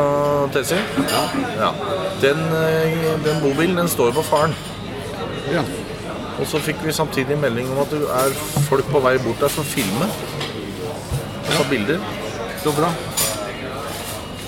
Tessie. 0.55 0.81
Ja. 1.61 1.69
Den, 2.23 2.41
eh, 2.57 2.97
den 3.21 3.43
bobilen 3.43 3.77
den 3.77 3.91
står 3.93 4.15
på 4.17 4.25
faren. 4.25 4.57
Ja. 5.53 5.61
Og 6.41 6.49
så 6.49 6.57
fikk 6.61 6.81
vi 6.85 6.93
samtidig 6.97 7.37
melding 7.37 7.69
om 7.73 7.83
at 7.85 7.93
det 7.93 8.01
er 8.09 8.33
folk 8.71 8.89
på 8.89 9.01
vei 9.05 9.19
bort 9.21 9.41
der 9.43 9.53
for 9.53 9.61
å 9.61 9.69
filme. 9.69 10.09
Og 11.45 11.51
ta 11.53 11.65
bilder. 11.69 12.01
Så 12.63 12.73
bra. 12.73 12.89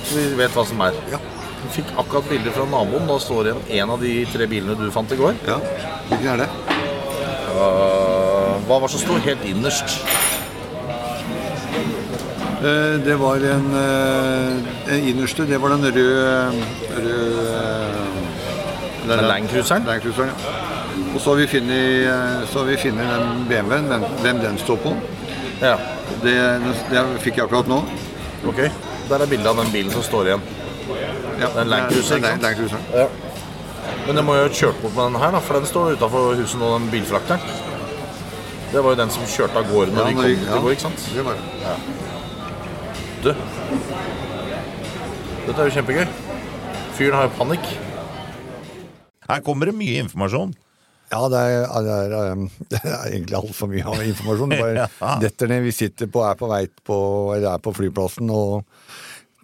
Så 0.01 0.17
vi 0.17 0.31
vet 0.41 0.57
hva 0.57 0.65
som 0.65 0.81
er. 0.89 0.97
Ja. 1.13 1.21
Fikk 1.75 1.93
akkurat 2.01 2.29
bilder 2.29 2.55
fra 2.55 2.65
naboen. 2.69 3.07
Da 3.09 3.19
står 3.21 3.51
igjen 3.51 3.61
en 3.81 3.93
av 3.95 4.03
de 4.03 4.13
tre 4.33 4.47
bilene 4.49 4.77
du 4.79 4.89
fant 4.91 5.11
i 5.11 5.19
går. 5.19 5.35
ja. 5.47 5.59
Hvilken 6.09 6.31
er 6.33 6.43
det? 6.43 6.49
Uh, 7.49 8.55
hva 8.65 8.77
var 8.79 8.87
det 8.87 8.93
som 8.95 9.01
sto 9.03 9.17
helt 9.25 9.45
innerst? 9.45 9.99
Uh, 12.63 12.95
Det 13.05 13.19
var 13.19 13.43
en, 13.51 13.67
uh, 13.75 14.95
innerste, 15.09 15.45
det 15.45 15.61
var 15.61 15.75
den 15.75 15.85
røde, 15.85 16.51
røde 16.97 17.59
Den 19.07 19.25
Land-cruiseren? 19.27 19.85
Landcruiseren, 19.85 20.29
ja. 20.29 20.59
Og 21.09 21.15
eh, 21.15 21.21
så 21.21 22.59
har 22.59 22.65
vi 22.65 22.77
funnet 22.77 23.07
den 23.09 23.45
BMW-en, 23.49 23.87
hvem, 23.89 24.03
hvem 24.21 24.39
den 24.39 24.57
står 24.57 24.77
på. 24.83 24.93
Ja. 25.61 25.75
Det, 26.23 26.35
det 26.91 27.03
fikk 27.23 27.39
jeg 27.39 27.47
akkurat 27.47 27.67
nå. 27.67 27.79
Ok. 28.45 28.61
Der 29.09 29.21
er 29.23 29.29
bildet 29.29 29.47
av 29.47 29.57
den 29.57 29.71
bilen 29.73 29.91
som 29.91 30.03
står 30.05 30.29
igjen. 30.29 30.43
Ja, 31.39 31.47
Det 31.47 31.55
er 31.55 31.61
en 31.61 31.69
Land 31.71 31.91
ja. 31.91 32.19
det 32.19 32.45
er 32.45 32.55
ikke 32.55 32.69
sant? 32.69 32.87
Men 34.05 34.19
jeg 34.19 34.25
må 34.25 34.35
jo 34.35 34.45
ha 34.45 34.53
kjørt 34.53 34.79
bort 34.81 34.95
med 34.95 35.03
den 35.05 35.19
her, 35.21 35.31
da, 35.35 35.39
for 35.45 35.59
den 35.59 35.67
står 35.69 35.97
utafor 35.97 36.33
huset 36.39 36.59
nå, 36.59 36.71
den 36.75 36.87
bilfrakteren. 36.91 37.41
Det 38.69 38.83
var 38.83 38.93
jo 38.93 38.99
den 38.99 39.11
som 39.13 39.25
kjørte 39.25 39.61
av 39.61 39.69
gårde 39.71 39.93
når 39.95 40.01
Ja, 40.01 40.07
vi 40.09 40.15
kom 40.17 40.25
ja, 40.29 40.57
i 40.57 40.63
går, 40.63 40.71
ikke 40.75 40.85
sant? 40.87 41.05
Det 41.15 41.25
var 41.25 41.37
det. 41.39 41.75
Du. 43.23 43.31
Dette 45.47 45.55
er 45.55 45.69
jo 45.69 45.75
kjempegøy. 45.79 46.05
Fyren 46.97 47.17
har 47.17 47.29
jo 47.29 47.31
panikk. 47.37 47.69
Her 49.29 49.45
kommer 49.45 49.69
det 49.69 49.75
mye 49.77 50.03
informasjon. 50.03 50.53
Ja, 51.09 51.23
det 51.33 51.39
er, 51.41 51.63
det 51.85 51.93
er, 51.95 52.33
um, 52.33 52.45
det 52.71 52.79
er 52.83 53.07
egentlig 53.09 53.37
altfor 53.39 53.71
mye 53.71 53.85
av 53.89 54.03
informasjon. 54.05 54.53
Det 54.53 54.61
bare 54.61 54.87
detter 55.23 55.49
ned. 55.49 55.63
Vi 55.65 55.73
sitter 55.73 56.11
på, 56.11 56.21
er 56.27 56.37
på 56.37 56.49
vei 56.51 56.63
på, 56.69 56.99
eller 57.35 57.55
er 57.55 57.63
på 57.65 57.73
flyplassen 57.77 58.29
og 58.29 58.67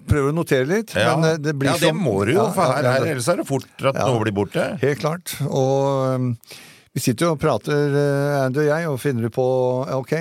prøver 0.07 0.31
å 0.31 0.35
notere 0.37 0.67
litt. 0.69 0.93
Ja, 0.95 1.15
Men 1.17 1.31
eh, 1.33 1.37
det 1.41 1.53
blir 1.59 1.71
ja, 1.71 1.77
det 1.81 1.89
som- 1.91 1.99
må 2.05 2.25
du 2.25 2.33
jo, 2.33 2.45
for 2.55 2.63
her, 2.71 2.83
her 2.83 3.05
ellers 3.09 3.27
er 3.29 3.37
det 3.41 3.47
fort 3.47 3.65
at 3.81 3.95
Ja. 3.95 4.05
noe 4.07 4.21
blir 4.23 4.33
borte. 4.33 4.65
Helt 4.81 4.99
klart. 4.99 5.35
Og 5.49 6.15
um, 6.15 6.29
vi 6.95 7.01
sitter 7.03 7.25
jo 7.27 7.31
og 7.35 7.39
prater, 7.41 7.91
eh, 7.99 8.45
Andy 8.45 8.59
og 8.63 8.69
jeg, 8.71 8.87
og 8.87 8.99
finner 9.03 9.29
på 9.29 9.45
Ok, 9.99 10.13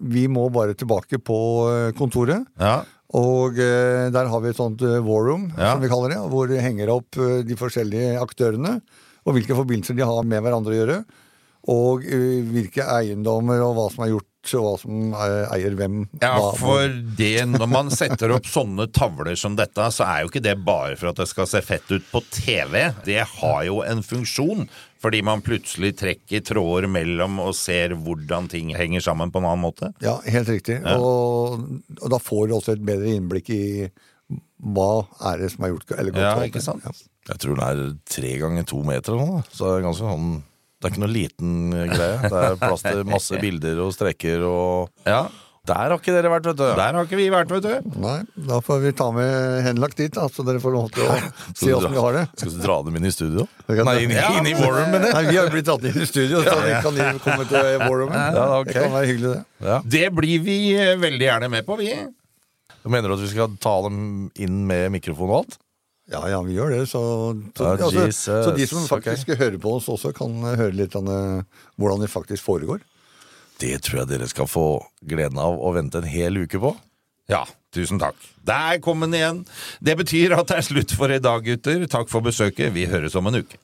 vi 0.00 0.26
må 0.28 0.48
bare 0.52 0.74
tilbake 0.74 1.18
på 1.18 1.38
eh, 1.72 1.92
kontoret. 1.98 2.46
Ja. 2.58 2.82
Og 3.12 3.56
der 3.56 4.28
har 4.30 4.40
vi 4.40 4.50
et 4.52 4.56
sånt 4.56 4.80
war 5.02 5.24
room, 5.26 5.48
Ja. 5.58 5.72
som 5.72 5.80
vi 5.82 5.88
kaller 5.90 6.10
det, 6.14 6.18
hvor 6.30 6.46
det 6.46 6.60
henger 6.62 6.92
opp 6.94 7.10
de 7.18 7.56
forskjellige 7.58 8.12
aktørene, 8.22 8.76
og 9.26 9.34
hvilke 9.34 9.56
forbindelser 9.58 9.96
de 9.98 10.06
har 10.06 10.22
med 10.22 10.40
hverandre 10.44 10.70
å 10.70 10.78
gjøre, 10.78 10.98
og 11.74 12.04
hvilke 12.06 12.86
eiendommer 12.86 13.58
og 13.66 13.74
hva 13.74 13.88
som 13.90 14.04
er 14.06 14.12
gjort, 14.14 14.29
hva 14.48 14.72
som 14.80 15.12
eh, 15.12 15.52
eier 15.54 15.74
hvem. 15.76 15.98
Ja, 16.22 16.32
for 16.56 16.88
det, 17.18 17.44
når 17.50 17.68
man 17.68 17.90
setter 17.92 18.32
opp 18.32 18.46
sånne 18.48 18.86
tavler 18.96 19.36
som 19.36 19.56
dette, 19.58 19.84
så 19.92 20.06
er 20.08 20.22
jo 20.24 20.30
ikke 20.32 20.42
det 20.46 20.54
bare 20.64 20.96
for 20.96 21.10
at 21.12 21.20
det 21.20 21.26
skal 21.28 21.48
se 21.50 21.60
fett 21.64 21.90
ut 21.92 22.06
på 22.12 22.22
TV. 22.32 22.86
Det 23.04 23.18
har 23.36 23.64
jo 23.68 23.82
en 23.84 24.00
funksjon, 24.06 24.64
fordi 25.00 25.20
man 25.24 25.44
plutselig 25.44 25.92
trekker 26.00 26.42
tråder 26.48 26.88
mellom 26.92 27.38
og 27.44 27.54
ser 27.56 27.92
hvordan 27.96 28.48
ting 28.52 28.72
henger 28.76 29.04
sammen 29.04 29.32
på 29.32 29.40
en 29.42 29.48
annen 29.50 29.64
måte. 29.68 29.92
Ja, 30.04 30.18
helt 30.24 30.48
riktig. 30.52 30.80
Og, 30.96 31.60
og 32.00 32.08
da 32.12 32.18
får 32.20 32.48
du 32.48 32.56
også 32.58 32.76
et 32.78 32.84
bedre 32.88 33.12
innblikk 33.16 33.52
i 33.54 33.62
hva 34.60 34.90
er 35.32 35.40
det 35.40 35.48
som 35.54 35.64
er 35.66 35.72
gjort 35.72 35.92
eller 35.96 36.12
gått 36.14 36.22
Ja, 36.22 36.34
galt. 36.36 36.50
ikke 36.52 36.60
sant? 36.62 36.84
Ja. 36.84 36.92
Jeg 37.30 37.40
tror 37.42 37.56
den 37.56 37.64
er 37.64 37.80
tre 38.08 38.30
ganger 38.40 38.64
to 38.68 38.80
meter 38.86 39.14
eller 39.14 39.26
noe. 39.26 39.40
da. 39.44 39.52
Så 39.56 39.66
det 39.68 39.78
er 39.80 39.86
ganske 39.88 40.06
sånn 40.08 40.30
Det 40.80 40.88
er 40.88 40.94
ikke 40.94 41.02
noe 41.04 41.12
liten 41.12 41.54
greie. 41.92 42.16
Det 42.24 42.40
er 42.48 42.54
plass 42.56 42.82
til 42.86 43.04
masse 43.04 43.36
bilder 43.44 43.80
og 43.84 43.92
streker 43.92 44.40
og 44.48 44.88
Ja, 45.04 45.26
Der 45.68 45.76
har 45.92 45.92
ikke 45.98 46.14
dere 46.16 46.30
vært, 46.32 46.46
vet 46.48 46.56
du. 46.56 46.62
Der 46.64 46.96
har 46.96 47.04
ikke 47.04 47.18
vi 47.20 47.26
vært, 47.30 47.50
vet 47.52 47.66
du. 47.66 47.90
Nei, 48.00 48.14
da 48.48 48.62
får 48.64 48.80
vi 48.86 48.92
ta 48.96 49.10
med 49.12 49.60
henlagt 49.66 49.98
dit, 50.00 50.08
da, 50.16 50.24
så 50.32 50.40
dere 50.48 50.58
får 50.64 50.72
lov 50.72 50.88
til 50.96 51.04
å 51.04 51.18
si 51.52 51.68
åssen 51.76 51.92
vi 51.92 52.00
har 52.00 52.16
det. 52.16 52.22
Skal 52.40 52.54
du 52.56 52.62
dra 52.64 52.78
dem 52.86 52.96
inn 52.96 53.04
i 53.10 53.12
studio? 53.12 53.44
Nei, 53.68 53.96
inn, 54.06 54.14
i- 54.14 54.16
Ja. 54.16 54.30
inn 54.40 54.48
i 54.48 54.54
War 54.56 54.80
mener. 54.88 55.12
Nei, 55.12 55.22
Vi 55.28 55.36
har 55.36 55.44
jo 55.44 55.52
blitt 55.52 55.68
tatt 55.68 55.84
inn 55.84 56.00
i 56.00 56.08
studio, 56.08 56.40
så 56.48 56.56
vi 56.64 56.72
kan 56.80 57.20
komme 57.20 57.44
til 57.52 57.76
warroomen. 57.84 58.16
Ja, 58.40 58.46
okay. 58.62 58.72
Det 58.72 58.82
kan 58.88 58.96
være 58.96 59.10
hyggelig, 59.12 59.34
det. 59.36 59.68
Ja. 59.68 59.78
Det 59.98 60.06
blir 60.16 60.40
vi 60.48 60.58
eh, 60.80 60.96
veldig 60.96 61.28
gjerne 61.28 61.50
med 61.52 61.66
på, 61.68 61.76
vi. 61.84 61.92
Mener 62.88 63.12
du 63.12 63.18
at 63.20 63.26
vi 63.28 63.28
skal 63.36 63.52
ta 63.60 63.76
dem 63.84 64.30
inn 64.40 64.62
med 64.66 64.88
mikrofon 64.96 65.28
og 65.28 65.42
alt? 65.44 65.58
Ja, 66.10 66.24
ja, 66.26 66.40
vi 66.42 66.56
gjør 66.56 66.72
det. 66.74 66.84
Så, 66.90 67.00
så, 67.54 67.64
oh, 67.64 67.84
altså, 67.86 68.08
så 68.44 68.54
de 68.56 68.66
som 68.66 68.86
faktisk 68.90 69.30
hører 69.38 69.58
på 69.62 69.76
oss 69.78 69.86
også, 69.92 70.10
kan 70.16 70.32
eh, 70.42 70.58
høre 70.58 70.74
litt 70.74 70.96
om 70.98 71.06
eh, 71.06 71.60
hvordan 71.78 72.02
det 72.02 72.10
faktisk 72.10 72.42
foregår. 72.48 72.82
Det 73.62 73.76
tror 73.84 74.02
jeg 74.02 74.10
dere 74.14 74.26
skal 74.30 74.48
få 74.50 74.66
gleden 75.06 75.38
av 75.38 75.60
å 75.60 75.70
vente 75.76 76.00
en 76.00 76.08
hel 76.10 76.40
uke 76.42 76.58
på. 76.58 76.72
Ja, 77.30 77.44
tusen 77.70 78.00
takk. 78.02 78.18
Der 78.42 78.80
kom 78.82 79.04
den 79.04 79.14
igjen. 79.14 79.44
Det 79.78 79.94
betyr 80.00 80.34
at 80.34 80.48
det 80.50 80.58
er 80.58 80.66
slutt 80.66 80.94
for 80.98 81.12
i 81.14 81.20
dag, 81.22 81.44
gutter. 81.46 81.84
Takk 81.92 82.10
for 82.10 82.26
besøket. 82.26 82.72
Vi 82.74 82.88
høres 82.90 83.14
om 83.14 83.30
en 83.30 83.44
uke. 83.44 83.60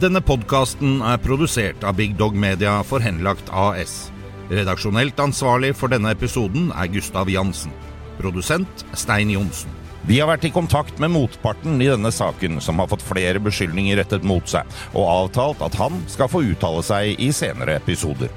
Denne 0.00 0.22
podkasten 0.22 1.02
er 1.02 1.20
produsert 1.20 1.84
av 1.84 1.98
Big 1.98 2.14
Dog 2.16 2.38
Media 2.38 2.78
for 2.86 3.02
Henlagt 3.04 3.50
AS. 3.50 4.06
Redaksjonelt 4.48 5.18
ansvarlig 5.20 5.74
for 5.76 5.92
denne 5.92 6.14
episoden 6.14 6.70
er 6.72 6.88
Gustav 6.94 7.28
Jansen. 7.28 7.74
Produsent 8.18 8.84
Stein 8.92 9.30
Johnsen. 9.32 9.70
Vi 10.08 10.20
har 10.22 10.30
vært 10.30 10.46
i 10.48 10.52
kontakt 10.54 11.00
med 11.02 11.12
motparten 11.12 11.80
i 11.82 11.88
denne 11.90 12.12
saken, 12.14 12.62
som 12.64 12.78
har 12.80 12.88
fått 12.88 13.04
flere 13.04 13.42
beskyldninger 13.42 13.98
rettet 14.00 14.24
mot 14.26 14.46
seg, 14.48 14.68
og 14.94 15.04
avtalt 15.04 15.64
at 15.66 15.76
han 15.80 15.98
skal 16.08 16.30
få 16.32 16.44
uttale 16.52 16.84
seg 16.86 17.18
i 17.20 17.32
senere 17.34 17.76
episoder. 17.80 18.30